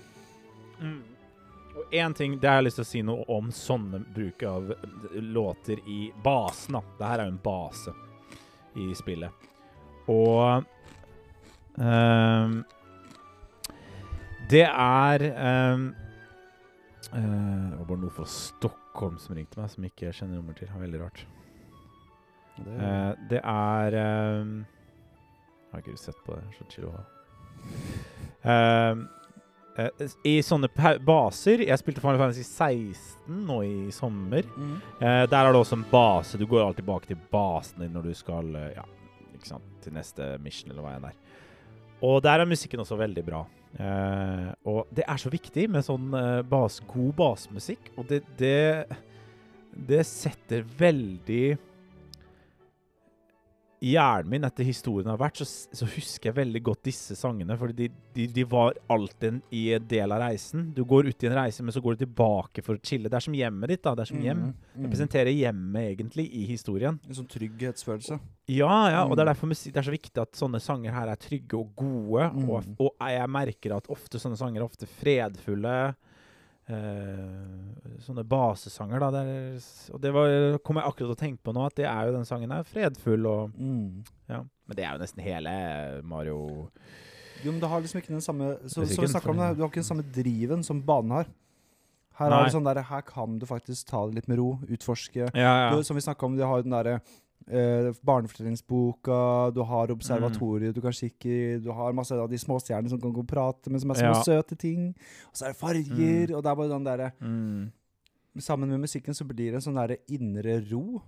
[1.77, 4.71] Og én ting det har jeg lyst til å si noe om sånne bruk av
[4.71, 4.75] eh,
[5.21, 6.73] låter i basen.
[6.73, 6.81] da.
[6.97, 7.93] Det her er jo en base
[8.77, 9.31] i spillet.
[10.07, 10.65] Og
[11.79, 12.63] ehm,
[14.49, 15.91] Det er eh,
[17.11, 20.69] Det var bare noe fra Stockholm som ringte meg, som ikke jeg kjenner nummer til.
[20.69, 21.25] Det er veldig rart.
[22.55, 23.97] Det, uh, det er
[24.39, 26.45] um, Jeg har ikke sett på det.
[26.55, 27.05] Så chill å ha.
[29.75, 30.69] Eh, I sånne
[31.03, 34.45] baser Jeg spilte Final Fantasy 16 nå i sommer.
[34.55, 34.75] mm.
[35.01, 36.37] Eh, der er det også en base.
[36.37, 38.85] Du går alltid tilbake til basen din når du skal eh, ja,
[39.83, 41.24] til neste mission eller hva enn det er.
[42.03, 43.45] Og der er musikken også veldig bra.
[43.75, 48.85] Eh, og det er så viktig med sånn eh, bas, god basemusikk, og det, det
[49.75, 51.57] Det setter veldig
[53.85, 55.45] I hjernen min etter historien har vært, så,
[55.77, 57.53] så husker jeg veldig godt disse sangene.
[57.59, 60.71] For de, de, de var alltid i en del av reisen.
[60.73, 63.11] Du går ut i en reise, men så går du tilbake for å chille.
[63.11, 63.83] Det er som hjemmet ditt.
[63.85, 64.41] da, Det er som hjem.
[64.47, 64.87] Mm, mm.
[64.87, 66.97] Representerer hjemmet egentlig i historien.
[67.05, 68.17] En sånn trygghetsfølelse.
[68.55, 69.33] Ja, ja, og det er Mm.
[69.33, 72.31] derfor det er så viktig at sånne sanger her er trygge og gode.
[72.33, 72.49] Mm.
[72.49, 75.77] Og, og jeg merker at ofte sånne sanger er ofte fredfulle.
[76.71, 79.09] Eh, sånne basesanger, da.
[79.13, 79.55] Det er,
[79.93, 80.35] og det var,
[80.65, 82.67] kom jeg akkurat til å tenke på nå, at det er jo den sangen her.
[82.69, 84.03] Fredfull og Mm.
[84.29, 84.43] Ja.
[84.65, 85.51] Men det er jo nesten hele
[86.03, 86.37] Mario
[87.43, 89.69] Jo, men det har liksom ikke den samme så, Som vi om det, Du har
[89.69, 91.27] ikke den samme driven som banen har.
[92.15, 92.39] Her Nei.
[92.39, 95.27] er det sånn der, her kan du faktisk ta det litt med ro, utforske.
[95.35, 97.01] Ja, Du, som vi snakka om, de har den derre
[97.47, 102.89] eh, barnefortellingsboka, du har observatoriet du kan kikke i, du har masse av de småstjernene
[102.89, 104.23] som kan gå og prate men som er små Ja.
[104.23, 104.95] søte ting.
[105.31, 107.71] Og så er det farger, og det er bare den derre mm.
[108.37, 111.01] Sammen med musikken så blir det en sånn derre indre ro.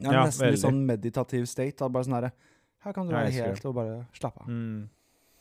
[0.00, 1.86] Ja, Ja, nesten litt sånn meditativ state.
[1.88, 2.32] Bare sånn derre
[2.82, 4.48] Her kan du være helt og bare slappe av.
[4.50, 4.88] Mm.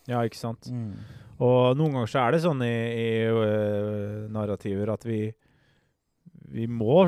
[0.05, 0.67] Ja, ikke sant.
[0.69, 0.93] Mm.
[1.41, 5.33] Og noen ganger så er det sånn i, i uh, narrativer at vi
[6.51, 7.07] Vi må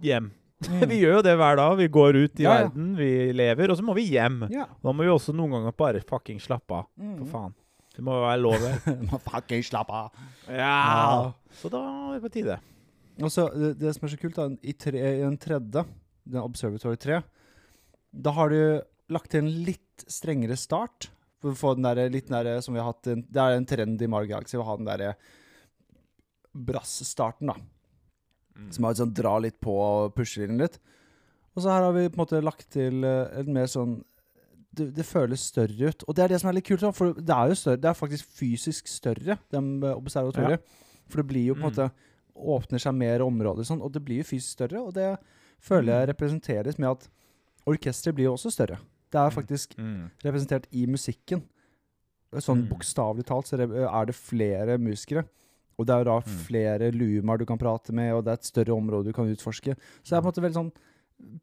[0.00, 0.30] hjem.
[0.66, 0.80] Mm.
[0.90, 1.76] vi gjør jo det hver dag.
[1.78, 4.40] Vi går ut i Ja, verden, vi lever, og så må vi hjem.
[4.50, 6.88] Da må vi også noen ganger bare fucking slappe av.
[6.98, 7.14] Mm.
[7.20, 7.54] For faen.
[7.98, 8.64] Det må jo være lov.
[9.10, 10.18] Må fucking slappe av.
[10.46, 11.32] ja.
[11.58, 12.58] Så da er det på tide.
[13.18, 15.82] Og så, det, det som er så kult, da, i, tre, i den tredje,
[16.28, 17.18] den Observatory 3,
[18.14, 18.60] da har du
[19.10, 21.08] lagt til en litt strengere start.
[21.42, 23.66] For å få den der, litt den der som vi har hatt Det er en
[23.66, 25.12] trend i Mario Galaxy å ha den derre
[26.54, 27.58] brass-starten, da.
[28.70, 30.78] Som er sånn dra litt på og pushe inn litt.
[31.56, 34.04] Og så her har vi på en måte lagt til eh, en mer sånn
[34.74, 36.04] det, det føles større ut.
[36.06, 37.94] Og det er det som er litt kult, for det er jo større, det er
[37.98, 40.58] faktisk fysisk større, de eh, Ja.
[41.08, 41.72] For det blir jo på en Mm.
[41.72, 41.90] måte
[42.38, 44.78] Åpner seg mer områder, sånn, og det blir jo fysisk større.
[44.86, 45.18] Og det
[45.60, 47.08] føler jeg representeres med at
[47.66, 48.78] orkesteret blir jo også større.
[49.10, 49.34] Det er Mm.
[49.34, 50.10] faktisk Mm.
[50.22, 51.42] representert i musikken.
[52.34, 52.68] Sånn Mm.
[52.68, 55.24] bokstavelig talt så er det flere musikere.
[55.78, 56.38] Og det er jo da Mm.
[56.48, 59.76] flere lumaer du kan prate med, og det er et større område du kan utforske.
[60.02, 60.72] Så det er på en måte veldig sånn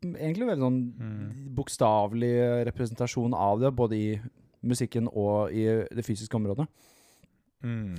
[0.02, 1.56] Egentlig veldig sånn Mm.
[1.56, 4.22] bokstavelig representasjon av det, både i
[4.64, 6.66] musikken og i det fysiske området.
[7.62, 7.98] Mm.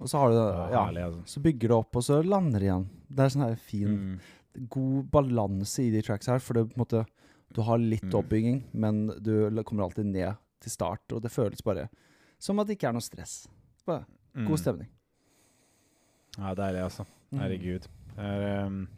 [0.00, 1.22] Og så har du Ja, herlig, altså.
[1.26, 2.86] så bygger det opp, og så lander det igjen.
[3.14, 4.20] Det er sånn her fin, Mm.
[4.68, 7.06] god balanse i de tracks her, for det på en måte
[7.52, 8.10] Du har litt Mm.
[8.24, 11.88] oppbygging, men du kommer alltid ned til start, og det føles bare
[12.40, 13.46] som at det ikke er noe stress.
[13.86, 14.04] Bare
[14.34, 14.88] god stemning.
[16.38, 17.04] Ja, deilig, altså.
[17.30, 17.38] Mm.
[17.38, 17.88] Herregud.
[18.14, 18.88] Det er um,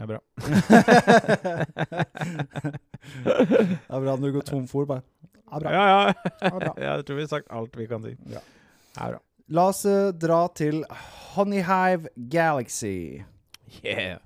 [0.00, 0.18] Det er bra.
[3.24, 5.02] det er bra når du går tom for ord.
[5.50, 5.72] Ja, bra.
[5.74, 6.12] Ja, ja.
[6.40, 6.72] Ja, bra.
[6.84, 8.14] ja, jeg tror vi har sagt alt vi kan si.
[8.32, 8.40] Ja.
[8.94, 9.20] Det er bra.
[9.50, 10.84] La oss uh, dra til
[11.34, 13.20] Honeyhive Galaxy.
[13.84, 14.18] Yeah.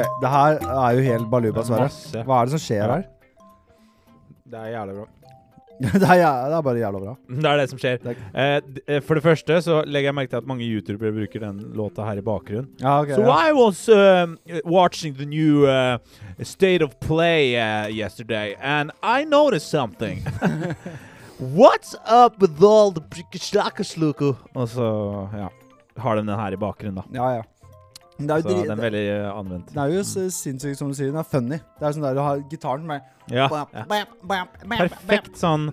[0.00, 1.88] Ok, det her er jo helt baluba, Sverre.
[1.88, 2.24] Masse.
[2.26, 3.08] Hva er det som skjer her?
[4.50, 5.06] Det er jævlig bra.
[5.80, 7.12] det, er, jæ- det er bare jævla bra.
[7.30, 8.00] Det er det som skjer.
[8.04, 11.12] Det Eh, d- eh, for det første så legger jeg merke til at mange youtubere
[11.16, 12.68] bruker den låta her i bakgrunnen.
[12.82, 13.14] Ja, ok.
[13.16, 13.36] So ja.
[13.48, 14.36] I was um,
[14.68, 15.96] watching the new uh,
[16.42, 20.20] State of Play uh, yesterday, and I noticed something.
[21.40, 23.00] What's up with all the?
[24.54, 25.48] Og så, ja.
[25.96, 27.02] har de den her i bakgrunnen, da.
[27.14, 27.42] Ja, ja.
[28.26, 29.70] Det er jo, Så den er veldig eh, anvendt.
[29.74, 30.30] det er jo mm.
[30.36, 31.06] sinnssykt, som du sier.
[31.12, 31.58] Den er funny.
[31.78, 33.00] Det er sånn der du har gitaren med
[33.30, 33.84] Ja, ja.
[34.68, 35.70] Perfekt sånn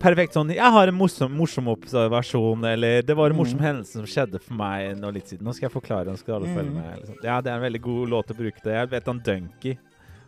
[0.00, 3.66] Perfekt sånn Jeg har en morsom, morsom observasjon, eller det var en morsom Mm.
[3.66, 5.44] hendelse som skjedde for meg nå litt siden.
[5.44, 6.78] Nå skal jeg forklare, nå skal alle følge Mm.
[6.80, 6.98] med.
[7.02, 7.16] Liksom.
[7.22, 8.72] Ja, det er en veldig god låt å bruke det.
[8.72, 9.76] Jeg vet han Dunky,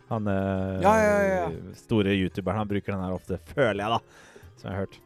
[0.09, 1.73] han eh, Ja, ja, ja, ja.
[1.73, 3.99] store youtuberen, han bruker den her ofte, føler jeg, da.
[4.57, 4.99] Som jeg har hørt.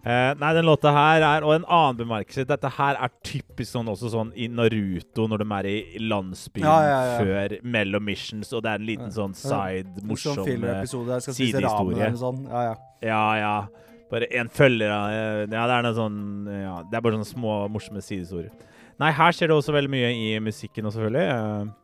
[0.00, 2.46] Eh, nei, den låta her er Og en annen bemerkelse.
[2.48, 6.76] Dette her er typisk sånn også sånn i Naruto, når de er i landsbyen Ja,
[6.86, 7.18] ja, ja.
[7.20, 11.26] før mellom missions, og det er en liten sånn side, En sånn morsom fillerepisode jeg
[11.26, 11.68] skal spise sidehistorie.
[11.68, 12.48] ramen eller noe sånt.
[12.48, 12.74] Ja, ja.
[13.02, 13.52] Ja, ja.
[14.10, 17.28] Bare én følger av eh, Ja, det er noe sånn ja, Det er bare sånne
[17.28, 18.50] små, morsomme sidehistorier.
[19.00, 21.28] Nei, her skjer det også veldig mye i musikken, også, selvfølgelig.
[21.32, 21.76] Uh,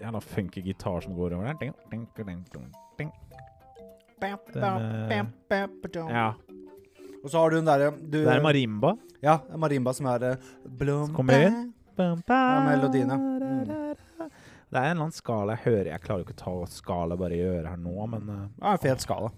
[0.00, 1.72] Jævla funky gitar som går over der.
[1.90, 2.32] Den,
[6.10, 6.34] Ja.
[7.24, 8.90] Og så har du den derre Det er marimba.
[9.24, 11.60] Ja, marimba som er eh, blom, Kommer inn.
[11.96, 13.16] Bum, ba, melodien, ja.
[13.16, 14.30] da, Mm.
[14.74, 15.88] Det er en eller annen skala jeg hører.
[15.92, 18.72] Jeg klarer jo ikke å ta skala bare i øret her nå, men Det Ja,
[18.72, 19.28] en fet skala.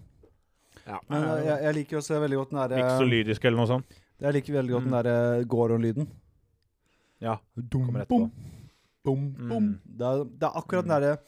[0.87, 0.99] ja.
[1.11, 3.99] Men eh, jeg, jeg liker også veldig godt den Ikke så lydisk eller noe sånt.
[4.25, 4.97] Jeg liker veldig godt den Mm.
[5.03, 6.09] derre Goron-lyden.
[7.21, 7.37] Ja.
[7.57, 8.19] Dum, Kommer på.
[9.05, 9.81] bom, bom, Mm.
[9.85, 11.01] Det, er, det er akkurat den Mm.
[11.03, 11.19] derre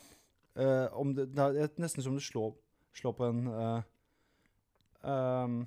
[0.59, 2.55] uh, det, det er nesten som du slår,
[2.95, 3.83] slår på en eh,
[5.45, 5.67] um,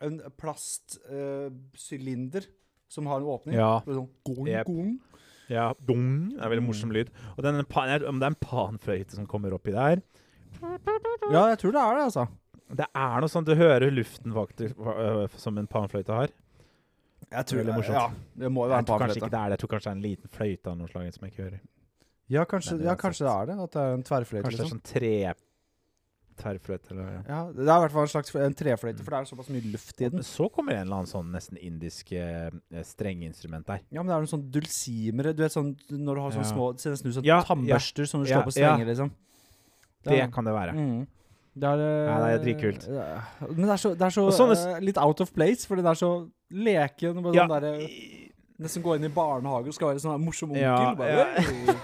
[0.00, 2.46] En plastsylinder
[2.88, 3.56] som har en åpning.
[3.58, 3.80] Ja.
[3.84, 4.66] Det er Sånn, gong, Jep.
[4.70, 4.94] gong.
[5.48, 6.28] Ja, dung.
[6.34, 7.08] Det er veldig morsom lyd.
[7.36, 10.02] Og den, om det er en panfløyte som kommer oppi der
[11.32, 12.26] Ja, jeg tror det er det, altså.
[12.68, 16.28] Det er noe sånt du hører luften faktisk øh, som en panfløyte har.
[17.32, 17.96] Jeg tror Veldig morsomt.
[17.96, 18.10] Ja,
[18.44, 19.20] det må jo være en panfløyte.
[19.20, 19.56] kanskje det er det.
[19.56, 21.60] Jeg tror kanskje det er en liten fløyte av noe slag som jeg ikke hører.
[22.28, 23.56] Ja, kanskje, ja, kanskje det er det.
[23.64, 24.44] At det er en tverrfløyte.
[24.44, 24.82] Kanskje det er Liksom.
[24.84, 25.12] sånn tre
[26.38, 27.20] tverrfløyte eller ja.
[27.28, 29.72] Ja, det er i hvert fall en slags en trefløyte, for det er såpass mye
[29.72, 30.22] luft i den.
[30.26, 32.48] Så kommer en eller annen sånn nesten indisk eh,
[32.86, 33.82] strengeinstrument der.
[33.90, 36.54] Ja, men det er noen sånn dulsimere Du vet sånn når du har sånne Ja.
[36.54, 39.10] små Det ser nesten ut som Ja, tannbørster som du slår på strenger, liksom.
[40.08, 40.72] Det kan det være.
[40.78, 41.06] Mm.
[41.58, 42.88] Det er, eh, Ja, det er dritkult.
[42.88, 43.20] ja.
[43.50, 45.90] Men det er så, det er så sånne uh, litt out of place, fordi det
[45.90, 47.22] er så leken.
[47.22, 47.46] Bare Ja.
[47.48, 47.74] sånn derre
[48.58, 50.64] Nesten gå inn i barnehage og skal være sånn her morsom onkel.
[50.64, 51.74] Ja, bare, ja.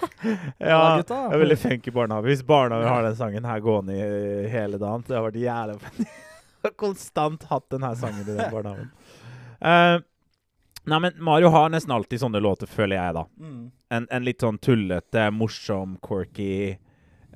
[0.72, 2.26] Ja, det er veldig funky barnehage.
[2.32, 6.08] Hvis barnehagen har den sangen her gående i hele dagen, det har vært jævlig funny.
[6.82, 8.90] Konstant hatt den her sangen i den barnehagen.
[9.62, 10.02] Uh,
[10.90, 13.24] nei, men Mario har nesten alltid sånne låter, føler jeg, da.
[13.38, 13.62] Mm.
[13.94, 16.74] En, en litt sånn tullete, morsom, quirky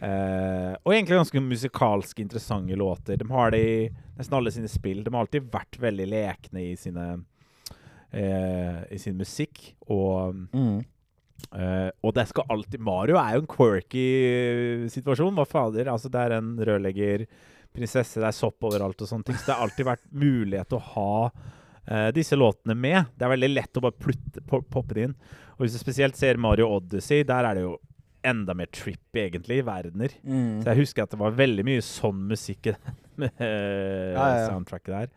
[0.02, 3.22] uh, Og egentlig ganske musikalsk interessante låter.
[3.22, 3.80] De har det i
[4.18, 5.04] nesten alle sine spill.
[5.06, 7.12] De har alltid vært veldig lekne i sine
[8.12, 9.74] eh, I sin musikk.
[9.88, 10.78] Og Mm.
[11.54, 15.36] Eh, og det skal alltid Mario er jo en quirky situasjon.
[15.38, 15.86] Hva fader?
[15.92, 17.26] Altså, det er en rørlegger,
[17.74, 19.38] prinsesse, det er sopp overalt og sånne ting.
[19.38, 21.30] Så det har alltid vært mulighet til å ha
[21.86, 23.12] eh, disse låtene med.
[23.16, 25.14] Det er veldig lett å bare plutte, poppe det inn.
[25.56, 27.76] Og hvis du spesielt ser Mario Odyssey, der er det jo
[28.28, 30.12] enda mer trippy, egentlig, i verdener.
[30.26, 30.58] Mm.
[30.64, 34.40] Så jeg husker at det var veldig mye sånn musikk i den eh, Ja, ja,
[34.42, 34.46] ja.
[34.50, 35.08] soundtracket der.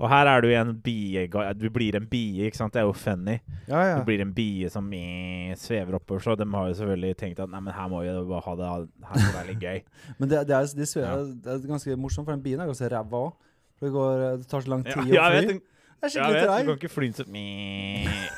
[0.00, 1.26] Og her er du i en bie
[1.60, 2.72] Du blir en bie, ikke sant?
[2.72, 3.34] Det er jo funny.
[3.68, 3.96] Ja, ja.
[4.00, 7.52] Du blir en bie som eh, svever oppover, så de har jo selvfølgelig tenkt at
[7.52, 9.82] nei, men her må vi bare ha det Her skal det være litt gøy.
[10.22, 11.34] Men det, det, er, de svever, Ja.
[11.44, 13.34] det er ganske morsomt, for den bien er ganske ræva òg.
[13.80, 15.44] Det, går, det tar så lang tid Ja, å fly.
[15.52, 15.62] vet,
[16.00, 17.38] Det er skikkelig vet, du kan ikke fly sånn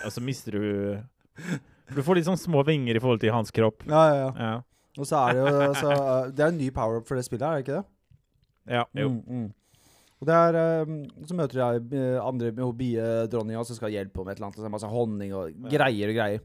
[0.07, 0.67] Og så mister du
[1.95, 3.83] Du får litt sånn små vinger i forhold til hans kropp.
[3.91, 4.53] Ja, ja, ja.
[4.99, 5.97] Og så er det jo altså,
[6.37, 7.87] Det er en ny power-up for det spillet, er det ikke det?
[8.71, 9.09] ja jo.
[9.11, 9.47] Mm, mm.
[10.23, 10.57] Og det er
[10.87, 14.53] um, Så møter jeg uh, andre med biedronninga som skal hjelpe henne med et eller
[14.53, 14.71] annet.
[14.77, 16.45] Masse honning og greier og greier.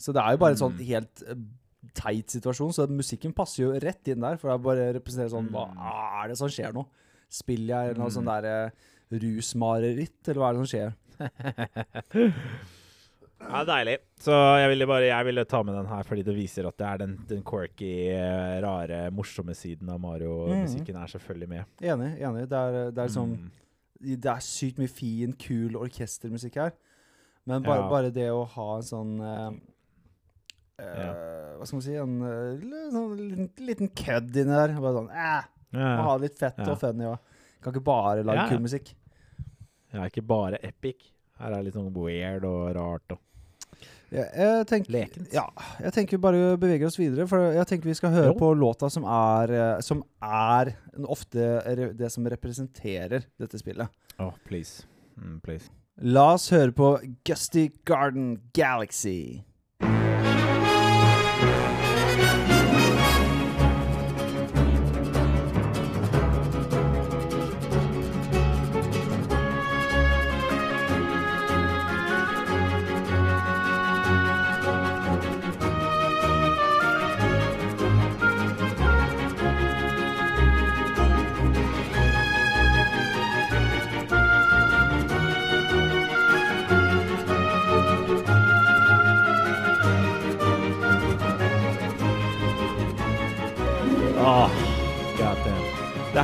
[0.00, 0.84] Så det er jo bare en sånn Mm.
[0.88, 1.34] helt uh,
[1.94, 2.72] teit situasjon.
[2.72, 4.36] Så musikken passer jo rett inn der.
[4.40, 5.78] For det er bare representerer sånn Hva Mm.
[6.24, 6.86] er det som skjer nå?
[7.28, 8.16] Spiller jeg noe Mm.
[8.16, 8.72] sånn derre
[9.12, 10.92] rusmareritt, eller hva er det som skjer?
[13.40, 13.96] Ja, deilig.
[14.18, 16.86] Så jeg ville bare jeg ville ta med den her fordi det viser at det
[16.88, 21.64] er den, den quirky, eh, rare, morsomme siden av Mario-musikken er selvfølgelig med.
[21.80, 22.10] Enig.
[22.18, 23.48] enig Det er, det er sånn Mm.
[23.98, 26.70] Det er sykt mye fin, kul orkestermusikk her.
[27.46, 27.88] Men bare, Ja.
[27.90, 29.50] bare det å ha en sånn uh,
[30.78, 34.74] eh, Hva skal man si En uh, sånn liten, liten kødd inni der.
[34.78, 36.70] Bare sånn eh, Må Ja, ha det litt fett Ja.
[36.72, 37.18] og funny òg.
[37.60, 38.48] Kan ikke bare lage Ja, ja.
[38.52, 38.94] kul musikk.
[39.92, 41.10] ja, ikke bare epic.
[41.40, 43.18] Her er det litt sånn weird og rart og
[44.10, 45.32] Jeg, jeg tenker lekent.
[45.34, 45.44] Ja,
[45.84, 47.26] jeg tenker vi bare beveger oss videre.
[47.28, 48.36] For jeg tenker vi skal høre Jo.
[48.40, 50.70] på låta som er eh, Som er
[51.04, 51.48] ofte
[51.98, 53.88] det som representerer dette spillet.
[54.18, 54.86] Oh, please.
[55.20, 55.68] Mm, please.
[56.00, 56.92] La oss høre på
[57.26, 59.42] Gusty Garden Galaxy.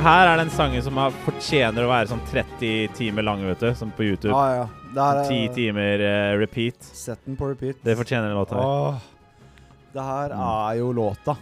[0.05, 3.71] Her er den sangen som har, fortjener å være sånn 30 timer lang, vet du.
[3.77, 4.35] Som på YouTube.
[4.37, 4.67] Ah, ja.
[4.95, 6.87] Det her er 10 timer uh, repeat.
[6.95, 7.81] Sett den på repeat.
[7.83, 8.65] Det fortjener den låta her.
[8.65, 9.11] Åh,
[9.95, 11.37] det her er jo låta.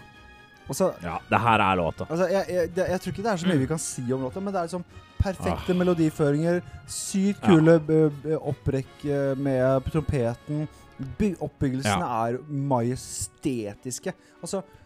[0.72, 2.05] Også, Ja, det her er låta.
[2.09, 4.24] Altså, jeg, jeg, jeg, jeg tror ikke det er så mye vi kan si om
[4.24, 4.86] låta, men det er liksom
[5.24, 8.38] perfekte melodiføringer, sykt kule Ja.
[8.39, 10.64] opprekk eh, med trompeten.
[11.03, 12.39] Oppbyggelsene oppbyggelsene er
[12.72, 14.14] majestetiske.
[14.39, 14.83] Altså, Ja.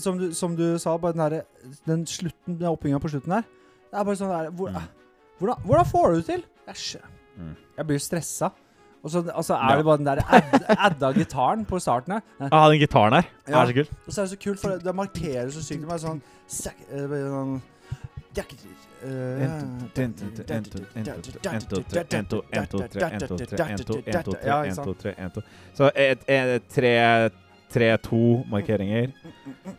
[0.00, 3.42] Som, du, som du sa, bare den, derre- den slutten, den oppbygginga på slutten der
[3.44, 4.88] Det er bare sånn der hvor, Mm.
[5.38, 6.44] hvordan, hvordan får du det til?
[6.74, 7.56] Skjø- Mm.
[7.76, 8.50] jeg blir stressa.
[9.04, 9.76] Og så altså, er Ja.
[9.76, 12.22] det bare den der add, adda gitaren på starten her.
[12.50, 13.24] Ah, den gitaren her.
[13.48, 13.62] Ja.
[13.62, 13.90] er så kult.
[14.06, 15.84] Og så er det så kult, for det, det markerer så sykt.
[15.84, 16.22] Er sånn
[16.90, 17.60] eh, sånn
[18.34, 18.42] Ja?
[25.74, 27.30] Så et- et- tre
[27.74, 29.10] tre-to markeringer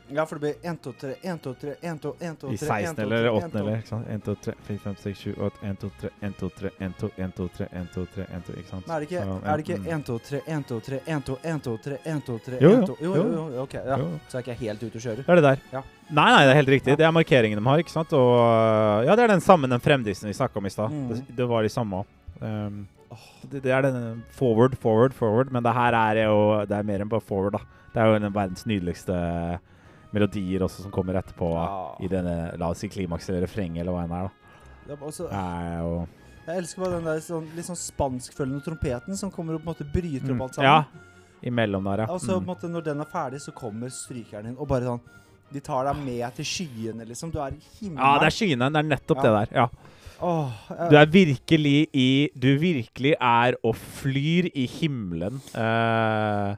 [0.07, 2.53] Ja, for det blir 1, 2, 3, 1, 2, 3, 1, 2, 1, 2, 3
[2.53, 4.07] i 16 eller 8 eller ikke sant?
[4.15, 6.93] 1, 2, 3, 4, 5, 6, 7, 8 1, 2, 3, 1, 2, 3, 1,
[6.99, 8.87] 2, 1, 2, 3, 1, 2, 3, 1, 2 Ikke sant?
[8.87, 9.89] Men er det ikke, Så, er det ikke mm.
[9.97, 12.71] 1, 2, 3, 1, 2, 3, 1, 2, 1, 2, 3, 1, 2, 3 Jo,
[12.71, 13.61] jo, 1, 2 Jo, jo, jo.
[13.65, 13.77] ok.
[13.79, 13.99] Ja.
[14.01, 14.09] Jo.
[14.27, 15.25] Så er ikke jeg helt ute å kjøre.
[15.25, 15.63] Det er det der.
[15.73, 15.83] Ja.
[16.09, 16.93] Nei, nei, det er helt riktig.
[16.93, 16.99] Ja.
[17.01, 18.11] Det er markeringen de har, ikke sant?
[18.17, 20.93] Og øh, ja, det er den samme den fremdriften vi snakka om i stad.
[20.93, 21.07] Mm.
[21.09, 22.03] Det, det var de samme.
[22.41, 22.83] Um,
[23.49, 25.51] det, det er den forward, forward, forward.
[25.53, 26.37] Men det her er jo
[26.69, 27.63] Det er mer enn bare forward, da.
[27.95, 29.15] Det er jo en av verdens nydeligste
[30.15, 31.95] melodier også som kommer etterpå Ja.
[32.03, 34.27] i denne, la oss si klimaks eller refrenget eller hva enn er.
[34.27, 34.31] da.
[34.85, 36.07] Det er også, jo
[36.45, 39.73] jeg elsker bare den der sånn, litt sånn spanskfølgende trompeten som kommer og på en
[39.73, 40.69] måte bryter opp mm, alt sammen.
[40.69, 40.83] Ja.
[41.49, 42.05] Imellom der, ja.
[42.13, 42.49] Og så på en Mm.
[42.51, 45.01] måte når den er ferdig, så kommer strykeren din og bare sånn
[45.53, 47.31] De tar deg med til skyene, liksom.
[47.31, 48.01] Du er i himmelen.
[48.01, 48.69] Ja, det er skyene.
[48.73, 49.21] Det er nettopp Ja.
[49.21, 49.55] det der.
[49.55, 49.67] ja.
[50.21, 55.39] Oh, jeg- Du er virkelig i Du virkelig er og flyr i himmelen.
[55.53, 56.55] eh,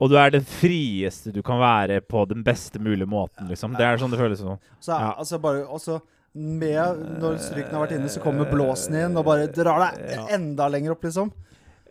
[0.00, 3.76] og du er den frieste du kan være på den beste mulige måten, liksom.
[3.78, 4.58] Det er sånn det føles som.
[4.82, 5.14] Så Ja.
[5.18, 6.00] altså bare også
[6.34, 10.66] med Når stryken har vært inne, så kommer blåsen inn og bare drar deg enda
[10.68, 11.30] lenger opp, liksom.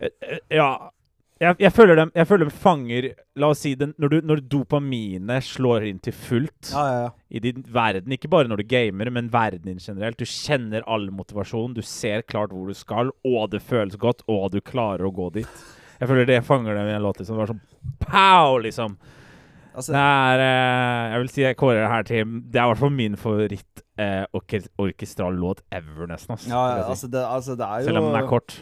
[0.00, 0.90] Eh, eh, Ja.
[1.40, 4.40] Jeg, jeg, føler dem, jeg føler dem, fanger La oss si den, når, du, når
[4.48, 7.08] dopaminet slår inn til fullt Ja, ja, ja.
[7.28, 10.16] i din verden, ikke bare når du gamer, men verden din generelt.
[10.16, 14.52] Du kjenner all motivasjon, du ser klart hvor du skal, og det føles godt, og
[14.54, 15.64] du klarer å gå dit.
[16.00, 17.18] Jeg føler det fanger dem i en låt.
[17.20, 17.36] liksom.
[17.36, 18.96] Det var sånn pow, liksom.
[19.74, 22.68] Altså, Det er eh, Jeg vil si jeg kårer det her til Det er i
[22.70, 26.34] hvert fall min favoritt eh, orke orkestral låt ever, nesten.
[26.36, 28.54] ass, ja, ja, altså, det, altså det er jo Selv om den er kort.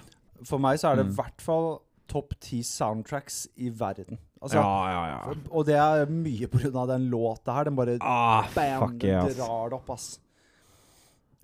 [0.49, 1.17] For meg så er det i Mm.
[1.21, 1.69] hvert fall
[2.09, 4.19] topp ti soundtracks i verden.
[4.43, 5.35] Altså, ja, ja, ja.
[5.53, 7.65] Og det er mye på grunn av den låta her.
[7.69, 10.19] Den bare Ah, bam, fuck yeah, drar det opp, ass.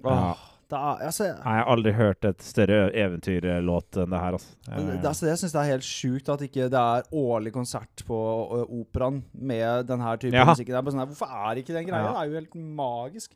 [0.05, 0.35] Ja.
[0.73, 4.37] Er, altså, Jeg har aldri hørt et større eventyrlåt enn det her.
[4.37, 4.57] Altså.
[4.69, 8.19] det, altså, jeg syns det er helt sjukt at ikke det er årlig konsert på
[8.53, 10.45] uh, operaen med denne type Ja.
[10.45, 10.69] musikk.
[10.69, 12.05] Sånn Hvorfor er ikke den greia?
[12.05, 12.13] Ja.
[12.13, 13.33] Det er jo helt magisk.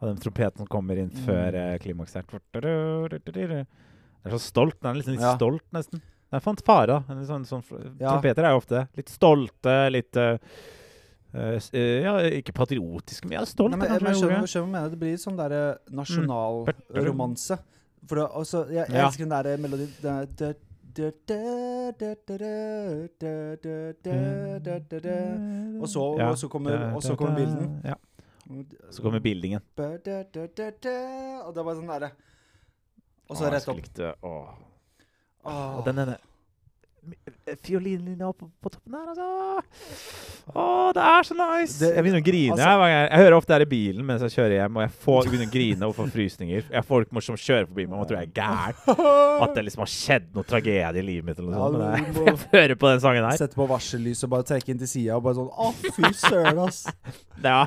[0.00, 1.24] Og den trompeten kommer inn Mm.
[1.24, 1.78] før mm.
[1.84, 2.24] klimaks her.
[2.52, 3.66] Det
[4.24, 4.80] er så stolt.
[4.80, 5.36] Den er litt sånn Ja.
[5.36, 6.00] stolt, nesten.
[6.26, 6.86] Det er fantare.
[6.86, 7.14] da.
[7.24, 7.62] Sånn, sånn.
[8.00, 10.38] Trompeter er jo ofte litt stolte, litt eh, eh, eh,
[11.76, 13.72] ja, ikke patriotisk, men jeg er stolt.
[13.74, 15.62] Nei, men, jeg, jeg, skjønner, jeg skjønner, mener, det blir sånn derre
[15.92, 17.56] nasjonalromanse.
[18.06, 20.54] For det, altså, jeg, jeg elsker den derre melodien der,
[20.96, 21.12] og
[25.92, 27.80] så, og så kommer, og så kommer bilden.
[27.84, 27.94] Ja.
[28.90, 29.60] Så kommer bildingen.
[29.76, 30.24] Og det er
[31.66, 32.10] bare sånn derre
[33.26, 33.80] Og så rett opp.
[35.46, 36.20] Og den er det.
[37.62, 39.26] Fiolinlinja på, på toppen der, altså.
[40.50, 40.64] Å,
[40.96, 41.76] det er så nice!
[41.78, 42.52] Det- jeg begynner å grine.
[42.56, 44.92] altså- jeg, jeg hører ofte det her i bilen mens jeg kjører hjem, og jeg,
[45.04, 46.64] får, jeg begynner å grine og får frysninger.
[46.70, 49.42] Jeg har folk som kjører forbi meg og tror jeg er gæren.
[49.46, 51.38] At det liksom har skjedd noe tragedie i livet mitt.
[51.38, 51.78] eller noe Ja, sånt.
[51.78, 53.36] Men jeg, jeg hører på den sangen her.
[53.38, 56.62] Sette på varsellys og bare trekke inn til sida og bare sånn Å, fy søren,
[56.66, 56.82] ass.
[57.46, 57.66] Ja.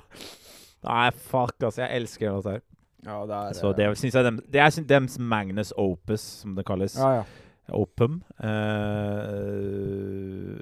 [0.84, 1.84] Nei, fuck, altså.
[1.86, 2.62] Jeg elsker den låta her.
[3.06, 6.66] Ja, det er Så det syns jeg dem, Det er dems Magnus Opus, som det
[6.68, 6.98] kalles.
[7.00, 7.24] Ja, ja.
[7.72, 8.24] Opum.
[9.70, 10.60] Uh,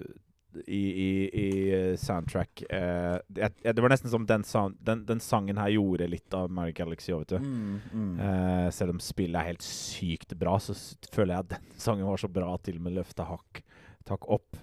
[0.68, 2.64] i, i, I soundtrack.
[2.74, 4.44] uh, det, jeg- det var nesten som den,
[4.84, 7.38] den, den sangen her gjorde litt av Mario Galaxy òg, vet du.
[7.44, 8.14] Mm, mm.
[8.20, 10.74] Uh, selv om spillet er helt sykt bra, så
[11.14, 13.62] føler jeg at den sangen var så bra til og med løfta hakk,
[14.10, 14.58] takk opp.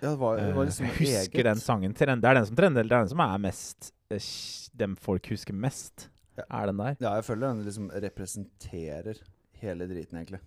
[0.00, 1.44] Ja, det var, det var Eh, liksom jeg husker eget.
[1.50, 1.92] den sangen.
[1.98, 4.22] trend- Det er den som trender, det er den som er mest eh,
[4.80, 6.06] Dem folk husker mest,
[6.38, 6.44] Ja.
[6.56, 6.96] er den der.
[7.02, 9.18] Ja, jeg føler den liksom representerer
[9.60, 10.40] hele driten, egentlig.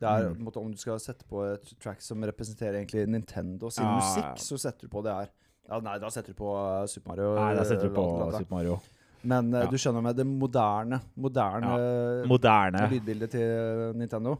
[0.00, 0.40] Det er Mm.
[0.44, 3.94] måte Om du skal sette på et track som representerer egentlig Nintendo sin Ja.
[4.00, 5.28] musikk, så setter du på det her.
[5.68, 7.34] Ja, nei, da setter du på uh, Super Mario.
[7.38, 8.32] Nei, da setter du på.
[8.38, 8.80] Super Mario.
[9.22, 9.66] Men uh, Ja.
[9.70, 12.88] du skjønner med det moderne Moderne Moderne.
[12.90, 14.36] lydbildet til Nintendo.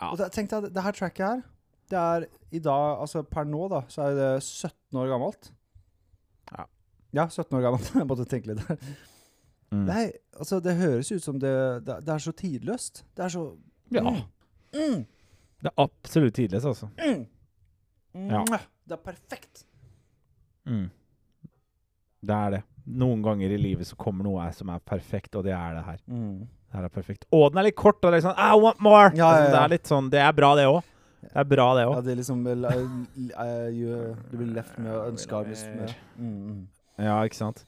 [0.00, 0.10] Ja.
[0.12, 1.42] Og da, tenk deg, det her tracket her
[1.90, 5.50] Det er i dag, altså per nå, da, så er det 17 år gammelt.
[6.56, 6.64] Ja.
[7.12, 7.90] Ja, 17 år gammelt.
[7.98, 8.78] Jeg måtte tenke litt der.
[9.74, 9.84] Mm.
[9.88, 11.50] Nei, altså, det høres ut som det
[11.84, 13.04] Det, det er så tidløst.
[13.16, 13.44] Det er så
[13.92, 14.00] Ja.
[14.00, 14.22] Mm.
[14.74, 16.88] Det er absolutt tidløst, altså.
[17.00, 18.28] Mm.
[18.30, 18.42] Ja.
[18.84, 19.64] Det er perfekt.
[20.68, 20.90] Mm.
[22.24, 22.62] Det er det.
[22.86, 25.98] Noen ganger i livet så kommer noe som er perfekt, og det er det her.
[26.10, 26.40] Mm.
[26.44, 27.24] Det her er perfekt.
[27.32, 29.10] Og den er litt kort, og det er litt sånn I want more!
[29.16, 30.82] Ja, ja, det er litt sånn Det er bra, det òg.
[31.24, 34.92] Det er bra, det Ja, det er liksom eh, eh, you- Du blir left med
[34.92, 35.40] å ønske
[36.18, 36.66] mm, mm.
[36.98, 37.64] Ja, ikke sant.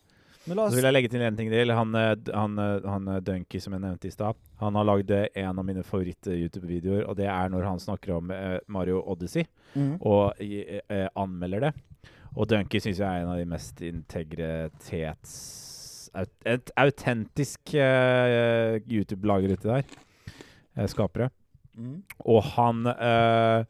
[0.46, 1.72] La Så vil jeg legge til en ting til.
[1.74, 5.10] Han, eh, han, eh, han eh, Dunky som jeg nevnte i stad, han har lagd
[5.10, 9.42] en av mine favoritt-YouTube-videoer, og det er når han snakker om eh, Mario Odyssey
[9.74, 9.96] mm.
[10.06, 11.72] og eh, anmelder det.
[12.36, 15.32] Og Dunky syns jeg er en av de mest integritets...
[16.16, 19.82] Et autentisk eh, YouTube-lager uti der.
[20.88, 21.26] Skapere.
[21.76, 21.98] Mm.
[22.24, 23.66] Og han eh,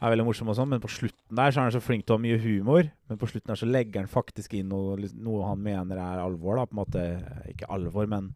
[0.00, 2.14] er veldig morsom og sånn, men på slutten der så er han så flink til
[2.14, 2.90] å ha mye humor.
[3.08, 6.56] Men på slutten der så legger han faktisk inn noe, noe han mener er alvor.
[6.56, 7.04] da, på en måte,
[7.50, 8.34] Ikke alvor, men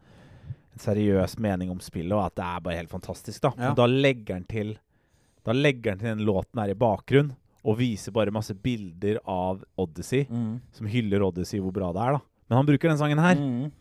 [0.73, 3.41] en seriøs mening om spillet, og at det er bare helt fantastisk.
[3.43, 3.69] Da Ja.
[3.69, 4.79] Men da legger han til
[5.45, 7.33] Da legger han til den låten her i bakgrunn,
[7.65, 10.61] og viser bare masse bilder av Odyssey, Mm.
[10.73, 12.13] som hyller Odyssey, hvor bra det er.
[12.13, 13.35] da Men han bruker den sangen her.
[13.35, 13.73] Mm.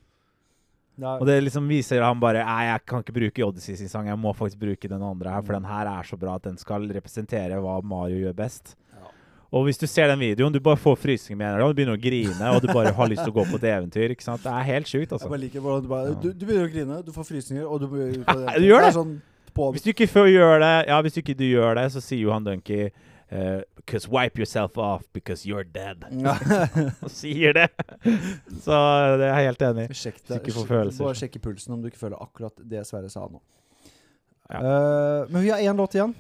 [1.01, 4.07] Det Og det liksom viser han bare Nei, jeg kan ikke bruke Odyssey sin sang,
[4.11, 6.59] jeg må faktisk bruke den andre her, for den her er så bra at den
[6.61, 8.75] skal representere hva Mario gjør best.
[8.93, 9.09] Ja.
[9.51, 11.97] Og hvis du ser den videoen, du bare får frysninger med en og du begynner
[11.97, 14.13] å grine, og du bare har lyst til å gå på et eventyr.
[14.13, 14.45] ikke sant?
[14.45, 15.29] Det er helt sjukt, Jeg altså.
[15.33, 17.87] bare liker hvordan du bare du, du begynner å grine, du får frysninger, og du
[17.91, 18.91] blir Ja, du gjør det.
[18.91, 18.97] det.
[18.99, 19.15] Sånn
[19.73, 22.45] Hvis du ikke gjør det, ja, hvis du ikke du gjør det, så sier Johan
[22.45, 26.03] Dunkey, Dunky Because wipe yourself off because you're dead.
[27.03, 27.69] Og sier det.
[28.65, 28.75] Så
[29.21, 30.55] det er jeg helt enig i.
[30.99, 33.39] Bare sjekke pulsen om du ikke føler akkurat det Sverre sa nå.
[34.51, 34.59] Ja.
[34.59, 36.13] Uh, men vi har én låt igjen.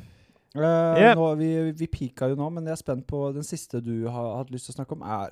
[0.55, 1.15] Uh, yeah.
[1.15, 4.33] nå, vi, vi pika jo nå, men jeg er spent på den siste du har
[4.35, 5.31] hatt lyst til å snakke om, er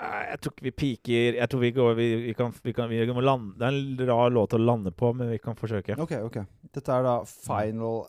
[0.00, 3.02] Jeg tror ikke vi piker Jeg tror vi går Vi, vi kan, vi kan vi
[3.12, 5.98] må lande, Det er en rar låt å lande på, men vi kan forsøke.
[6.00, 6.38] OK, OK.
[6.72, 8.06] Dette er da Final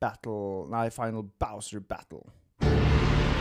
[0.00, 2.24] Battle Nei, Final Bowser Battle.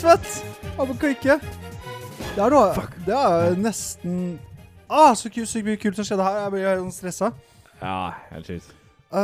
[0.00, 0.44] dritfett!
[0.78, 0.86] Må.
[0.96, 4.38] Det er noe Det er nesten
[4.90, 6.36] Ah, så kult, så mye kult som skjedde her.
[6.40, 7.28] Jeg blir helt stressa.
[7.78, 8.72] Ja, helt sjukt.
[9.14, 9.20] Uh,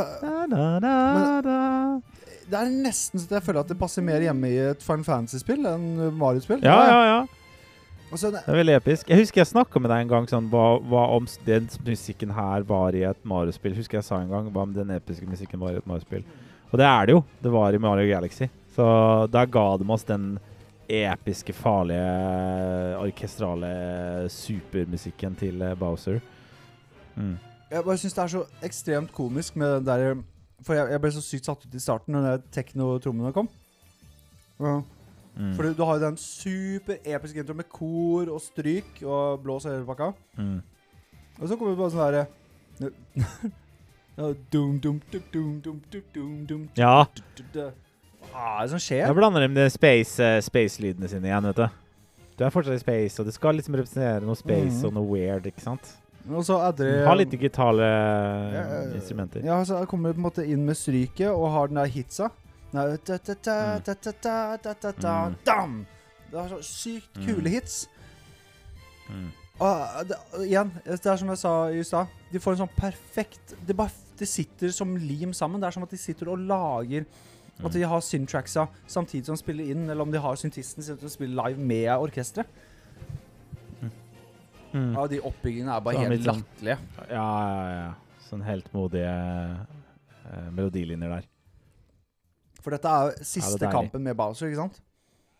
[2.46, 5.66] det er nesten så jeg føler at det passer mer hjemme i et Final Fantasy-spill
[5.66, 5.88] enn
[6.20, 6.62] Mario-spill.
[6.62, 7.18] Ja, ja, ja.
[8.12, 9.10] Så, Det er veldig episk.
[9.10, 12.62] Jeg husker jeg snakka med deg en gang sånn, hva, hva om den musikken her
[12.68, 13.74] var i et Mario-spill.
[13.74, 16.22] Husker jeg sa en gang hva om den episke musikken var i et Mario-spill.
[16.70, 17.24] Og det er det jo.
[17.42, 18.46] Det var i Mario Galaxy.
[18.76, 18.86] Så
[19.34, 20.36] der ga de oss den
[20.88, 22.06] episke, farlige,
[23.00, 23.70] orkestrale
[24.32, 26.20] supermusikken til eh, Bowser.
[27.16, 27.36] Mm.
[27.70, 30.18] jeg bare syns det er så ekstremt komisk med den der
[30.66, 33.48] For jeg, jeg ble så sykt satt ut i starten når de tekno-trommene kom.
[34.60, 34.80] Ja.
[35.36, 35.52] Mm.
[35.52, 39.74] For du, du har jo den superepiske introen med kor og stryk og blås og
[39.74, 40.06] hele pakka.
[40.38, 40.60] Mm.
[41.40, 42.26] Og så kommer det bare sånn derre
[44.16, 44.30] ja,
[48.36, 49.06] Hva er det som skjer?
[49.08, 51.68] Da blander de med space, eh, space-lydene sine igjen, vet du.
[52.36, 54.88] Du er fortsatt i space, og det skal liksom representere noe space mm.
[54.90, 55.94] og noe weird, ikke sant?
[56.26, 59.44] Og så adder de har litt digitale Ja, eh, instrumenter.
[59.46, 62.28] Ja, så kommer det på en måte inn med stryket og har den der hitsa.
[62.74, 63.84] Nei, da, da, da, Mm.
[63.86, 65.14] da, da, da, da, da, da,
[65.46, 65.86] dam!
[66.30, 67.26] Det er så sykt Mm.
[67.26, 67.86] kule hits.
[69.08, 69.30] Mm.
[69.60, 72.06] Og det, igjen, det er som jeg sa i stad.
[72.32, 75.60] De får en sånn perfekt det, bare, det sitter som lim sammen.
[75.62, 77.06] Det er som at de sitter og lager
[77.64, 81.08] At de har syntracksa samtidig som de spiller inn, eller om de har syntisten som
[81.08, 82.50] spiller live med orkesteret.
[84.76, 84.90] Mm.
[84.92, 86.78] Ja, de oppbyggingene er bare helt sånn- latterlige.
[87.08, 87.92] Ja, ja, ja.
[88.26, 91.28] Sånn heltmodige eh, melodilinjer der.
[92.60, 94.82] For dette er Ja, siste er kampen med Bowser, ikke sant?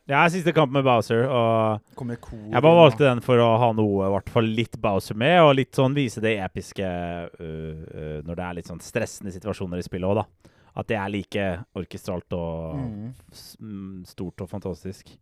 [0.06, 4.06] Ja, siste kamp med Bowser, og kor jeg bare valgte den for å ha noe,
[4.06, 8.38] i hvert fall litt Bowser med, og litt sånn vise det episke uh, uh, når
[8.38, 10.52] det er litt sånn stressende situasjoner i spillet òg, da.
[10.76, 13.14] At det er like orkestralt og Mm.
[13.60, 15.16] mm, stort og fantastisk.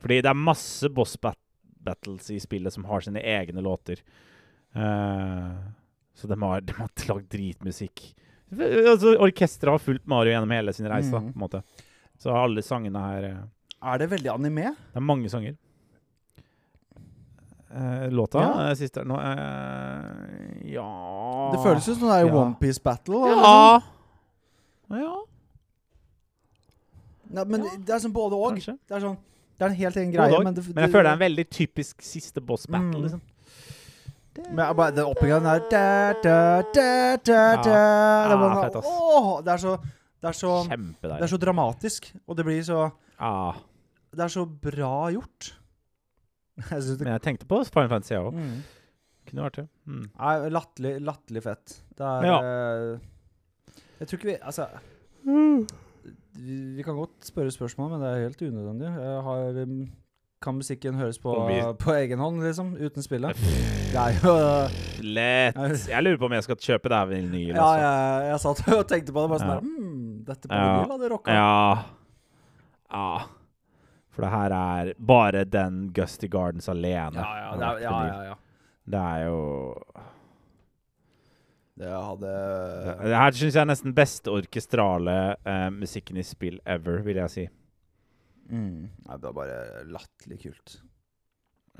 [0.00, 1.38] Fordi det er masse boss bat
[1.82, 4.00] battles i spillet som har sine egne låter.
[4.76, 5.56] Uh,
[6.14, 8.14] så de har, de har lagd dritmusikk.
[8.52, 11.32] Altså, Orkesteret har fulgt Mario gjennom hele sin reise, da, Mhm.
[11.32, 11.62] på en måte.
[12.18, 13.38] Så alle sangene her eh,
[13.82, 14.74] Er det veldig anime?
[14.92, 15.56] Det er mange sanger.
[17.70, 18.68] Eh, låta Ja.
[18.70, 22.34] eh, siste nå eh, Ja Det føles jo som det er Ja.
[22.34, 23.14] Onepiece Battle.
[23.14, 23.42] eller.
[23.42, 23.80] Ja.
[24.90, 25.16] Ja,
[27.30, 27.70] Nei, men Ja.
[27.78, 28.54] det er sånn både og.
[28.56, 28.76] kanskje.
[28.88, 29.18] Det er sånn
[29.60, 31.44] Det er en helt egen greie, men det, Men jeg føler det er en veldig
[31.50, 32.96] typisk siste boss battle.
[32.96, 33.02] Mm.
[33.02, 33.20] liksom
[34.54, 37.70] Men jeg bare, den oppbygginga der da, da, da, da, da.
[37.70, 38.28] Ja.
[38.28, 38.86] Det, Ja, fett, ass.
[38.88, 39.76] åh, det er så
[40.20, 40.68] Det er så,
[41.02, 43.52] det er så dramatisk, og det blir så Ja.
[44.12, 45.52] Det er så bra gjort.
[46.70, 48.32] Jeg det Men jeg tenkte på Final Fantasy, jeg òg.
[48.34, 48.62] mm.
[49.26, 49.68] Kunne vært det.
[49.86, 50.10] Mm.
[50.18, 51.80] er latterlig, latterlig fett.
[51.96, 52.98] Det er Ja.
[54.00, 54.66] Jeg tror ikke vi Altså
[56.40, 58.86] vi, vi kan godt spørre spørsmål, men det er helt unødvendig.
[58.88, 59.80] Jeg har um,
[60.42, 61.34] Kan musikken høres på,
[61.82, 62.70] på egen hånd, liksom?
[62.80, 63.36] Uten spillet?
[63.92, 64.34] Det er jo
[65.16, 65.88] Lett.
[65.90, 67.50] Jeg lurer på om jeg skal kjøpe det her vinyl.
[67.54, 67.80] Ja, altså.
[67.84, 69.30] jeg, jeg satt og tenkte på det.
[69.34, 69.58] Bare sånn Ja.
[69.58, 70.70] der mm, Dette på Ja.
[70.78, 71.34] vinyl hadde rocka.
[71.36, 71.50] Ja.
[72.94, 73.10] ja.
[74.10, 77.20] For det her er bare den Gusty Gardens alene.
[77.20, 78.38] ja, ja, det er, ja, ja, ja.
[78.90, 79.38] Det er jo
[81.80, 82.30] Det hadde
[83.00, 85.14] Det her syns jeg er nesten beste orkestrale
[85.48, 87.44] eh, musikken i spill ever, vil jeg si.
[88.50, 90.74] mm, Nei, Det var bare latterlig kult.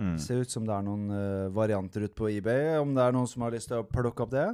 [0.01, 0.15] Mm.
[0.23, 2.79] Ser ut som det er noen uh, varianter ute på eBay.
[2.81, 4.47] Om det er noen som har lyst til å plukke opp det.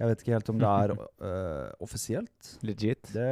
[0.00, 2.48] Jeg vet ikke helt om det er uh, offisielt.
[2.66, 3.06] Legit.
[3.14, 3.28] Det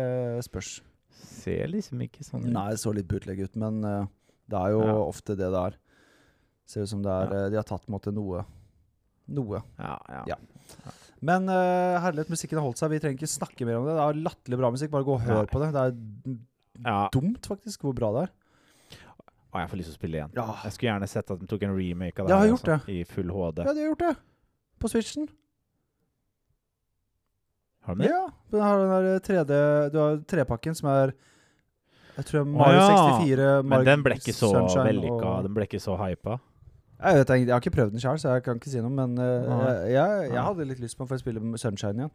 [0.47, 0.77] spørs.
[1.11, 2.53] Ser liksom ikke sånn ut.
[2.55, 4.05] Nei, det så litt bootleg ut, men uh,
[4.53, 4.95] det er jo Ja.
[5.09, 5.81] ofte det det er.
[6.71, 7.49] Ser ut som det er Ja.
[7.51, 8.45] De har tatt på en måte noe.
[9.33, 9.65] Noe.
[9.83, 10.23] Ja, ja.
[10.37, 10.95] Ja.
[11.23, 12.91] Men uh, herlighet, musikken har holdt seg.
[12.91, 13.95] Vi trenger ikke snakke mer om det.
[13.95, 14.91] Det er latterlig bra musikk.
[14.95, 15.51] Bare gå og hør Nei.
[15.53, 15.69] på det.
[15.75, 16.97] Det er ja.
[17.15, 18.33] dumt, faktisk, hvor bra det er.
[19.53, 20.35] Å, jeg får lyst til å spille igjen.
[20.35, 20.47] Ja.
[20.65, 23.03] Jeg skulle gjerne sett at de tok en remake av det her, gjort altså, i
[23.07, 23.63] full HD.
[23.63, 24.13] Ja, de har gjort det.
[24.83, 25.29] På Switchen.
[27.87, 28.11] Har de det?
[28.11, 28.23] Ja.
[28.51, 29.57] Du har den der 3D
[29.91, 31.13] Du har trepakken som er
[32.17, 32.89] Jeg tror det Mario ja.
[33.19, 35.33] 64, Men den ble ikke så vellykka.
[35.47, 36.39] Den ble ikke så hypa.
[37.03, 38.93] Jeg, vet, ikke, jeg har ikke prøvd den sjøl, så jeg kan ikke si noe.
[38.95, 42.15] Men uh, jeg, jeg, jeg hadde litt lyst på å få spille Sunshine igjen.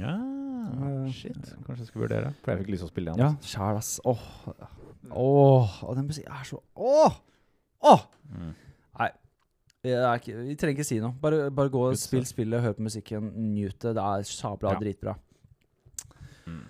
[0.00, 0.14] Ja,
[0.62, 1.34] Eh, shit.
[1.66, 2.28] Kanskje jeg skulle vurdere.
[2.44, 3.20] For jeg fikk lyst til å spille igjen.
[3.20, 3.88] Ja, sjæl, ass.
[4.08, 4.22] Åh.
[5.10, 5.72] Åh.
[5.88, 7.16] Og den musikken er så Åh!
[7.90, 8.04] Åh!
[8.30, 8.52] Mm.
[9.82, 11.10] Jeg er ikke, vi trenger ikke si noe.
[11.18, 13.96] Bare, bare gå og spill spillet, hør på musikken, nyt det.
[13.98, 14.78] Det er sabla Ja.
[14.78, 15.16] dritbra.
[16.46, 16.60] Mm.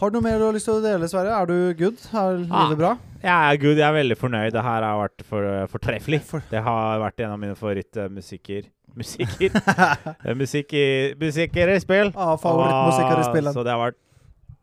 [0.00, 1.30] Har du noe mer du har lyst til å dele, Sverre?
[1.38, 2.00] Er du good?
[2.12, 2.74] Er livet Ah.
[2.74, 2.90] bra?
[3.22, 3.76] Jeg er good.
[3.78, 4.52] Jeg er veldig fornøyd.
[4.52, 6.20] Det her har vært for, fortreffelig.
[6.26, 8.66] For- Det har vært en av mine favorittmusikker.
[8.98, 9.50] Musikker?
[10.42, 12.12] musikker, musikker i spill.
[12.16, 13.54] Ah, favorittmusikker i Ah, spillet.
[13.54, 13.98] Så det har vært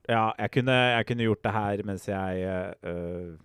[0.09, 3.37] Ja, jeg kunne, jeg kunne gjort det her mens jeg eh, øh,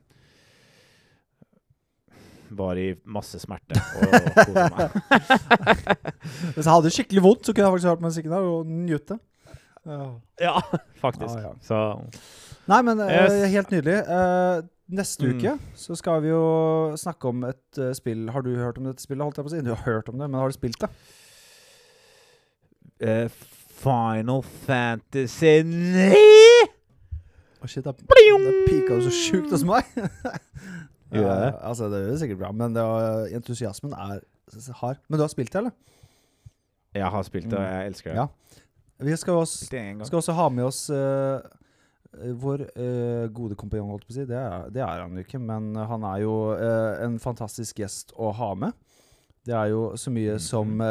[2.51, 4.91] var i masse smerte og kosa meg.
[6.55, 9.17] Hvis jeg hadde skikkelig vondt, så kunne jeg faktisk hørt musikken der og nytt Ja.
[10.41, 10.57] Ja,
[11.05, 11.37] faktisk.
[11.37, 11.55] Ja, ja.
[11.65, 11.81] Så
[12.71, 13.97] Nei, men uh, helt nydelig.
[14.07, 14.63] Uh,
[14.95, 15.39] neste Mm.
[15.39, 16.43] uke så skal vi jo
[17.01, 18.29] snakke om et uh, spill.
[18.31, 19.25] Har du hørt om dette spillet?
[19.25, 19.63] holdt jeg på å si?
[19.67, 20.91] Du har hørt om det, men har du spilt det?
[23.81, 26.11] Final Fantasy 9!
[27.61, 29.89] Å shit, da da pika du så sjukt hos meg.
[29.97, 31.51] ja, ja, det?
[31.67, 34.23] Altså, det gjør det sikkert bra, men det var, entusiasmen er
[34.81, 35.01] hard.
[35.09, 35.75] Men du har spilt det, eller?
[36.97, 38.23] Jeg har spilt det, og jeg elsker det.
[38.23, 38.60] Ja.
[39.01, 39.65] Vi skal også,
[40.05, 41.41] skal også ha med oss uh,
[42.43, 44.27] vår uh, gode kompanjong, holdt på å si.
[44.29, 48.33] Det er, det er han ikke, men han er jo uh, en fantastisk gjest å
[48.37, 48.77] ha med.
[49.47, 50.43] Det er jo så mye Mhm.
[50.45, 50.83] som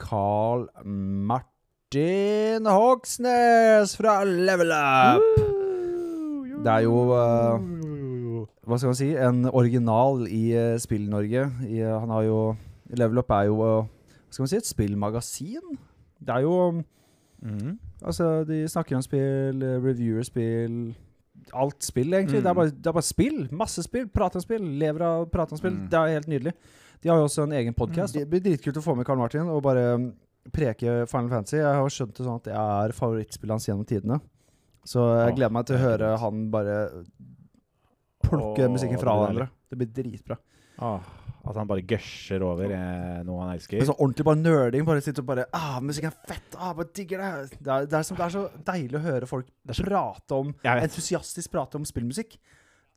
[0.00, 5.40] Carl Martin Hogsnes fra Level Up.
[6.60, 6.96] Det er jo
[8.68, 9.08] Hva skal man si?
[9.16, 11.46] En original i Spill-Norge.
[12.00, 12.40] Han har jo
[12.92, 13.86] Level Up er jo Hva
[14.30, 14.60] skal man si?
[14.60, 15.78] Et spillmagasin.
[16.20, 17.78] Det er jo mm.
[18.00, 20.92] Altså, de snakker om spill, eh, reviewer spill
[21.56, 22.40] Alt spill, egentlig.
[22.40, 22.44] Mm.
[22.44, 23.38] Det, er bare, det er bare spill.
[23.56, 24.04] Masse spill.
[24.12, 24.66] Prate om spill.
[24.78, 25.72] Lever av å prate om spill.
[25.74, 25.86] Mm.
[25.90, 26.52] Det er helt nydelig.
[27.00, 28.14] De har jo også en egen podkast.
[28.14, 30.04] Det blir dritkult å få med Karl Martin og bare mm,
[30.52, 31.56] preke Final Fantasy.
[31.58, 34.20] Jeg har skjønt det sånn at det er favorittspillet hans gjennom tidene.
[34.86, 36.76] Så jeg gleder meg til å høre han bare
[38.24, 39.48] plukke Åh, musikken fra hverandre.
[39.70, 40.36] Det blir dritbra.
[40.80, 41.00] Ah,
[41.48, 43.78] at han bare gusher over eh, noe han elsker.
[43.80, 44.84] Men så ordentlig bare nerding.
[44.84, 46.56] Bare sitter og bare Ah, musikken er fett!
[46.58, 47.58] Ah, bare digger det!
[47.60, 50.52] Det er, det, er som, det er så deilig å høre folk Det prate om
[50.64, 52.36] Entusiastisk prate om spillmusikk.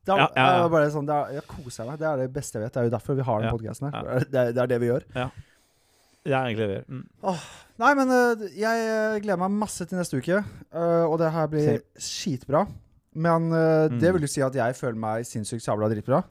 [0.03, 0.67] Det er, Ja, ja, ja.
[0.67, 1.97] bare sånn, det er, jeg koser meg.
[2.01, 2.73] Det er det beste jeg vet.
[2.75, 4.03] Det er jo derfor vi har den Ja, podcasten her.
[4.03, 4.19] ja.
[4.19, 5.05] Det, er, det er det vi gjør.
[6.23, 6.81] Det er egentlig det.
[6.87, 7.05] Mm.
[7.83, 10.37] Nei, men øh, jeg øh, gleder meg masse til neste uke.
[10.75, 12.65] øh, og det her blir skitbra.
[13.15, 13.99] Men øh, Mm.
[13.99, 16.21] det vil jo si at jeg føler meg sinnssykt sabla dritbra.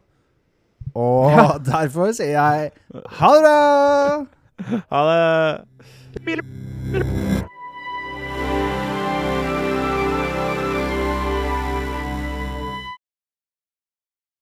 [0.94, 1.32] Og
[1.70, 2.70] derfor sier jeg
[3.18, 3.58] ha det bra!
[4.92, 5.22] Ha det!